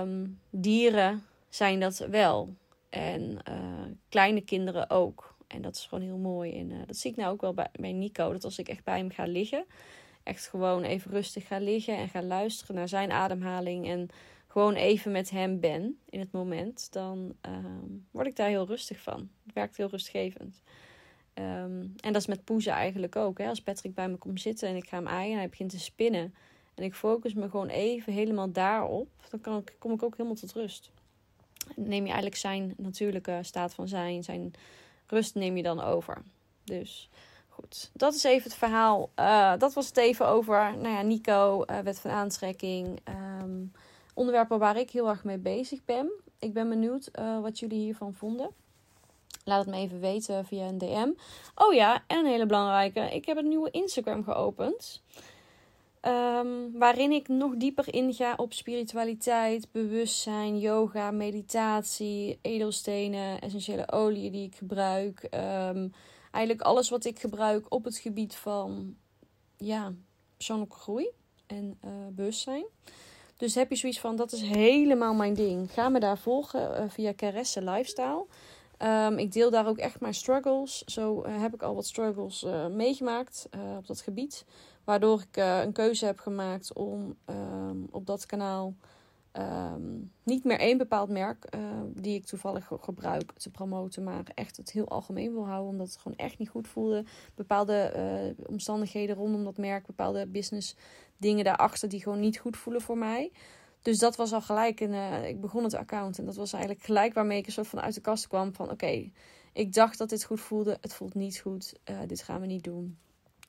um, 0.00 0.38
dieren 0.50 1.26
zijn 1.54 1.80
dat 1.80 1.98
wel. 1.98 2.56
En 2.90 3.38
uh, 3.48 3.90
kleine 4.08 4.40
kinderen 4.40 4.90
ook. 4.90 5.36
En 5.46 5.62
dat 5.62 5.74
is 5.74 5.86
gewoon 5.86 6.04
heel 6.04 6.18
mooi. 6.18 6.58
En 6.58 6.70
uh, 6.70 6.78
dat 6.86 6.96
zie 6.96 7.10
ik 7.10 7.16
nou 7.16 7.32
ook 7.32 7.40
wel 7.40 7.54
bij, 7.54 7.68
bij 7.72 7.92
Nico. 7.92 8.32
Dat 8.32 8.44
als 8.44 8.58
ik 8.58 8.68
echt 8.68 8.84
bij 8.84 8.98
hem 8.98 9.10
ga 9.10 9.24
liggen, 9.24 9.64
echt 10.22 10.48
gewoon 10.48 10.82
even 10.82 11.10
rustig 11.10 11.46
ga 11.46 11.58
liggen 11.58 11.96
en 11.96 12.08
ga 12.08 12.22
luisteren 12.22 12.74
naar 12.74 12.88
zijn 12.88 13.12
ademhaling. 13.12 13.88
En 13.88 14.08
gewoon 14.46 14.74
even 14.74 15.12
met 15.12 15.30
hem 15.30 15.60
ben 15.60 15.98
in 16.08 16.20
het 16.20 16.32
moment, 16.32 16.92
dan 16.92 17.34
ehm, 17.40 17.88
word 18.10 18.26
ik 18.26 18.36
daar 18.36 18.48
heel 18.48 18.66
rustig 18.66 19.00
van. 19.00 19.30
Het 19.44 19.54
werkt 19.54 19.76
heel 19.76 19.88
rustgevend. 19.88 20.62
Ehm, 21.34 21.86
en 21.96 22.12
dat 22.12 22.16
is 22.16 22.26
met 22.26 22.44
poezen 22.44 22.72
eigenlijk 22.72 23.16
ook. 23.16 23.38
Hè? 23.38 23.48
Als 23.48 23.62
Patrick 23.62 23.94
bij 23.94 24.08
me 24.08 24.16
komt 24.16 24.40
zitten 24.40 24.68
en 24.68 24.76
ik 24.76 24.88
ga 24.88 24.96
hem 24.96 25.08
aaien 25.08 25.32
en 25.32 25.38
hij 25.38 25.48
begint 25.48 25.70
te 25.70 25.80
spinnen. 25.80 26.34
En 26.74 26.84
ik 26.84 26.94
focus 26.94 27.34
me 27.34 27.48
gewoon 27.48 27.68
even 27.68 28.12
helemaal 28.12 28.52
daarop. 28.52 29.08
Dan 29.30 29.40
kan 29.40 29.58
ik, 29.58 29.76
kom 29.78 29.92
ik 29.92 30.02
ook 30.02 30.16
helemaal 30.16 30.36
tot 30.36 30.52
rust. 30.52 30.92
Neem 31.76 32.02
je 32.02 32.06
eigenlijk 32.06 32.36
zijn 32.36 32.74
natuurlijke 32.76 33.38
staat 33.42 33.74
van 33.74 33.88
zijn, 33.88 34.22
zijn 34.22 34.52
rust 35.06 35.34
neem 35.34 35.56
je 35.56 35.62
dan 35.62 35.80
over. 35.80 36.22
Dus 36.64 37.08
goed, 37.48 37.90
dat 37.92 38.14
is 38.14 38.24
even 38.24 38.42
het 38.42 38.58
verhaal. 38.58 39.10
Uh, 39.16 39.52
dat 39.58 39.74
was 39.74 39.86
het 39.86 39.96
even 39.96 40.26
over 40.26 40.76
nou 40.76 40.94
ja, 40.94 41.02
Nico, 41.02 41.64
uh, 41.66 41.78
wet 41.78 42.00
van 42.00 42.10
aantrekking. 42.10 43.00
Um, 43.42 43.72
onderwerpen 44.14 44.58
waar 44.58 44.76
ik 44.76 44.90
heel 44.90 45.08
erg 45.08 45.24
mee 45.24 45.38
bezig 45.38 45.84
ben. 45.84 46.12
Ik 46.38 46.52
ben 46.52 46.68
benieuwd 46.68 47.08
uh, 47.18 47.40
wat 47.40 47.58
jullie 47.58 47.78
hiervan 47.78 48.14
vonden. 48.14 48.50
Laat 49.44 49.64
het 49.64 49.74
me 49.74 49.80
even 49.80 50.00
weten 50.00 50.44
via 50.44 50.66
een 50.66 50.78
DM. 50.78 51.10
Oh 51.54 51.72
ja, 51.74 52.04
en 52.06 52.18
een 52.18 52.26
hele 52.26 52.46
belangrijke. 52.46 53.00
Ik 53.00 53.24
heb 53.24 53.36
een 53.36 53.48
nieuwe 53.48 53.70
Instagram 53.70 54.24
geopend. 54.24 55.02
Um, 56.06 56.78
waarin 56.78 57.12
ik 57.12 57.28
nog 57.28 57.56
dieper 57.56 57.94
inga 57.94 58.34
op 58.36 58.52
spiritualiteit, 58.52 59.72
bewustzijn, 59.72 60.58
yoga, 60.58 61.10
meditatie, 61.10 62.38
edelstenen, 62.42 63.40
essentiële 63.40 63.92
oliën 63.92 64.32
die 64.32 64.46
ik 64.46 64.54
gebruik. 64.54 65.22
Um, 65.22 65.92
eigenlijk 66.30 66.66
alles 66.66 66.88
wat 66.88 67.04
ik 67.04 67.18
gebruik 67.18 67.66
op 67.68 67.84
het 67.84 67.96
gebied 67.96 68.34
van 68.34 68.96
ja, 69.56 69.92
persoonlijke 70.36 70.76
groei 70.76 71.10
en 71.46 71.78
uh, 71.84 71.90
bewustzijn. 72.10 72.64
Dus 73.36 73.54
heb 73.54 73.70
je 73.70 73.76
zoiets 73.76 74.00
van, 74.00 74.16
dat 74.16 74.32
is 74.32 74.40
helemaal 74.40 75.14
mijn 75.14 75.34
ding. 75.34 75.72
Ga 75.72 75.88
me 75.88 76.00
daar 76.00 76.18
volgen 76.18 76.70
uh, 76.70 76.84
via 76.88 77.14
Caresse 77.14 77.62
Lifestyle. 77.62 78.26
Um, 78.78 79.18
ik 79.18 79.32
deel 79.32 79.50
daar 79.50 79.66
ook 79.66 79.78
echt 79.78 80.00
mijn 80.00 80.14
struggles. 80.14 80.84
Zo 80.84 81.24
uh, 81.26 81.40
heb 81.40 81.54
ik 81.54 81.62
al 81.62 81.74
wat 81.74 81.86
struggles 81.86 82.46
meegemaakt 82.70 83.48
op 83.76 83.86
dat 83.86 84.00
gebied. 84.00 84.44
Waardoor 84.84 85.20
ik 85.20 85.36
een 85.36 85.72
keuze 85.72 86.04
heb 86.04 86.18
gemaakt 86.18 86.72
om 86.72 87.16
um, 87.26 87.86
op 87.90 88.06
dat 88.06 88.26
kanaal 88.26 88.74
um, 89.32 90.12
niet 90.22 90.44
meer 90.44 90.58
één 90.58 90.78
bepaald 90.78 91.08
merk 91.08 91.48
die 91.86 92.14
ik 92.14 92.24
toevallig 92.24 92.70
gebruik 92.80 93.32
te 93.32 93.50
promoten. 93.50 94.02
Maar 94.02 94.24
echt 94.34 94.56
het 94.56 94.72
heel 94.72 94.88
algemeen 94.88 95.32
wil 95.32 95.46
houden. 95.46 95.70
Omdat 95.70 95.86
het 95.86 95.96
gewoon 95.96 96.18
echt 96.18 96.38
niet 96.38 96.48
goed 96.48 96.68
voelde. 96.68 97.04
Bepaalde 97.34 98.34
omstandigheden 98.46 99.16
rondom 99.16 99.44
dat 99.44 99.56
merk. 99.56 99.86
Bepaalde 99.86 100.26
business 100.26 100.76
dingen 101.16 101.44
daarachter 101.44 101.88
die 101.88 102.02
gewoon 102.02 102.20
niet 102.20 102.38
goed 102.38 102.56
voelen 102.56 102.82
voor 102.82 102.98
mij. 102.98 103.32
Dus 103.82 103.98
dat 103.98 104.16
was 104.16 104.32
al 104.32 104.40
gelijk 104.40 104.80
een. 104.80 104.92
Uh, 104.92 105.28
ik 105.28 105.40
begon 105.40 105.64
het 105.64 105.74
account 105.74 106.18
en 106.18 106.24
dat 106.24 106.36
was 106.36 106.52
eigenlijk 106.52 106.84
gelijk 106.84 107.14
waarmee 107.14 107.38
ik 107.38 107.46
een 107.46 107.52
soort 107.52 107.66
van 107.66 107.80
uit 107.80 107.94
de 107.94 108.00
kast 108.00 108.26
kwam 108.26 108.54
van 108.54 108.70
oké, 108.70 109.10
ik 109.52 109.72
dacht 109.72 109.98
dat 109.98 110.08
dit 110.08 110.24
goed 110.24 110.40
voelde, 110.40 110.78
het 110.80 110.94
voelt 110.94 111.14
niet 111.14 111.38
goed, 111.38 111.74
dit 112.06 112.22
gaan 112.22 112.40
we 112.40 112.46
niet 112.46 112.64
doen. 112.64 112.98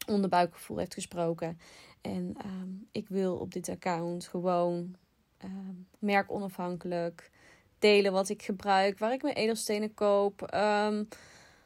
Onderbuikgevoel 0.06 0.78
heeft 0.78 0.94
gesproken 0.94 1.60
en 2.02 2.38
uh, 2.46 2.52
ik 2.92 3.08
wil 3.08 3.36
op 3.36 3.54
dit 3.54 3.70
account 3.70 4.28
gewoon 4.28 4.96
ehm, 5.38 5.76
merk 6.00 6.32
onafhankelijk 6.32 7.32
delen 7.80 8.12
wat 8.12 8.30
ik 8.30 8.42
gebruik, 8.42 9.00
waar 9.00 9.14
ik 9.14 9.22
mijn 9.22 9.36
edelstenen 9.36 9.94
koop, 9.94 10.54
um, 10.54 11.08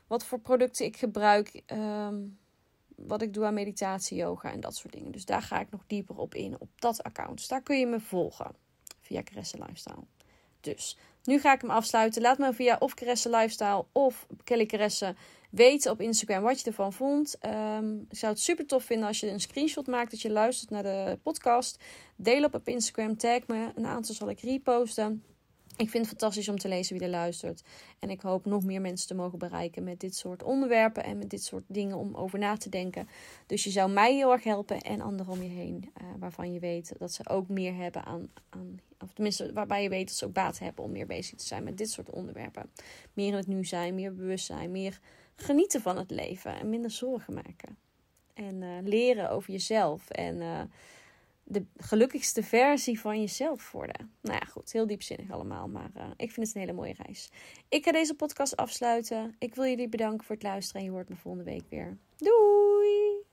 wat 0.07 0.25
voor 0.25 0.39
producten 0.39 0.85
ik 0.85 0.97
gebruik 0.97 1.63
wat 2.97 3.21
ik 3.21 3.33
doe 3.33 3.45
aan 3.45 3.53
meditatie, 3.53 4.17
yoga 4.17 4.51
en 4.51 4.59
dat 4.59 4.75
soort 4.75 4.93
dingen. 4.93 5.11
Dus 5.11 5.25
daar 5.25 5.41
ga 5.41 5.59
ik 5.59 5.69
nog 5.69 5.83
dieper 5.87 6.17
op 6.17 6.35
in 6.35 6.55
op 6.59 6.69
dat 6.75 7.03
account. 7.03 7.37
Dus 7.37 7.47
daar 7.47 7.61
kun 7.61 7.79
je 7.79 7.85
me 7.85 7.99
volgen 7.99 8.55
via 9.01 9.23
Caresse 9.23 9.57
Lifestyle. 9.57 10.03
Dus 10.61 10.97
nu 11.23 11.39
ga 11.39 11.53
ik 11.53 11.61
hem 11.61 11.69
afsluiten. 11.69 12.21
Laat 12.21 12.37
me 12.37 12.53
via 12.53 12.75
of 12.79 12.93
Caresse 12.93 13.29
Lifestyle 13.29 13.85
of 13.91 14.27
Kelly 14.43 14.65
Caresse 14.65 15.15
weten 15.49 15.91
op 15.91 16.01
Instagram 16.01 16.43
wat 16.43 16.59
je 16.59 16.65
ervan 16.65 16.93
vond. 16.93 17.37
Um, 17.45 18.05
ik 18.09 18.17
zou 18.17 18.31
het 18.33 18.41
super 18.41 18.65
tof 18.65 18.83
vinden 18.83 19.07
als 19.07 19.19
je 19.19 19.29
een 19.29 19.39
screenshot 19.39 19.87
maakt 19.87 20.11
dat 20.11 20.21
je 20.21 20.31
luistert 20.31 20.69
naar 20.69 20.83
de 20.83 21.19
podcast. 21.23 21.83
Deel 22.15 22.43
op 22.43 22.53
op 22.53 22.67
Instagram, 22.67 23.17
tag 23.17 23.47
me. 23.47 23.71
Een 23.75 23.85
aantal 23.85 24.15
zal 24.15 24.29
ik 24.29 24.39
reposten. 24.39 25.23
Ik 25.77 25.89
vind 25.89 26.05
het 26.05 26.17
fantastisch 26.17 26.49
om 26.49 26.57
te 26.57 26.67
lezen 26.67 26.95
wie 26.97 27.05
er 27.05 27.11
luistert. 27.11 27.63
En 27.99 28.09
ik 28.09 28.21
hoop 28.21 28.45
nog 28.45 28.63
meer 28.63 28.81
mensen 28.81 29.07
te 29.07 29.15
mogen 29.15 29.39
bereiken 29.39 29.83
met 29.83 29.99
dit 29.99 30.15
soort 30.15 30.43
onderwerpen 30.43 31.03
en 31.03 31.17
met 31.17 31.29
dit 31.29 31.43
soort 31.43 31.63
dingen 31.67 31.97
om 31.97 32.15
over 32.15 32.39
na 32.39 32.57
te 32.57 32.69
denken. 32.69 33.07
Dus 33.45 33.63
je 33.63 33.69
zou 33.69 33.91
mij 33.91 34.15
heel 34.15 34.31
erg 34.31 34.43
helpen 34.43 34.81
en 34.81 35.01
anderen 35.01 35.33
om 35.33 35.43
je 35.43 35.49
heen, 35.49 35.91
uh, 36.01 36.07
waarvan 36.19 36.53
je 36.53 36.59
weet 36.59 36.93
dat 36.97 37.13
ze 37.13 37.29
ook 37.29 37.47
meer 37.47 37.75
hebben 37.75 38.05
aan, 38.05 38.29
aan, 38.49 38.79
of 38.99 39.13
tenminste 39.13 39.53
waarbij 39.53 39.83
je 39.83 39.89
weet 39.89 40.07
dat 40.07 40.17
ze 40.17 40.25
ook 40.25 40.33
baat 40.33 40.59
hebben 40.59 40.83
om 40.83 40.91
meer 40.91 41.07
bezig 41.07 41.37
te 41.37 41.45
zijn 41.45 41.63
met 41.63 41.77
dit 41.77 41.89
soort 41.89 42.09
onderwerpen. 42.09 42.71
Meer 43.13 43.27
in 43.27 43.33
het 43.33 43.47
nu 43.47 43.65
zijn, 43.65 43.95
meer 43.95 44.15
bewust 44.15 44.45
zijn, 44.45 44.71
meer 44.71 44.99
genieten 45.37 45.81
van 45.81 45.97
het 45.97 46.11
leven 46.11 46.59
en 46.59 46.69
minder 46.69 46.91
zorgen 46.91 47.33
maken. 47.33 47.77
En 48.33 48.61
uh, 48.61 48.77
leren 48.83 49.29
over 49.29 49.51
jezelf 49.51 50.09
en. 50.09 50.41
Uh, 50.41 50.61
de 51.49 51.65
gelukkigste 51.77 52.43
versie 52.43 52.99
van 52.99 53.19
jezelf 53.19 53.71
worden. 53.71 54.11
Nou 54.21 54.35
ja, 54.39 54.45
goed, 54.45 54.71
heel 54.71 54.87
diepzinnig 54.87 55.31
allemaal, 55.31 55.67
maar 55.67 55.91
uh, 55.97 56.03
ik 56.17 56.31
vind 56.31 56.47
het 56.47 56.55
een 56.55 56.61
hele 56.61 56.73
mooie 56.73 56.95
reis. 57.03 57.29
Ik 57.69 57.83
ga 57.85 57.91
deze 57.91 58.13
podcast 58.13 58.55
afsluiten. 58.55 59.35
Ik 59.39 59.55
wil 59.55 59.65
jullie 59.65 59.89
bedanken 59.89 60.25
voor 60.25 60.35
het 60.35 60.43
luisteren 60.43 60.81
en 60.81 60.87
je 60.87 60.93
hoort 60.93 61.09
me 61.09 61.15
volgende 61.15 61.51
week 61.51 61.69
weer. 61.69 61.97
Doei! 62.17 63.26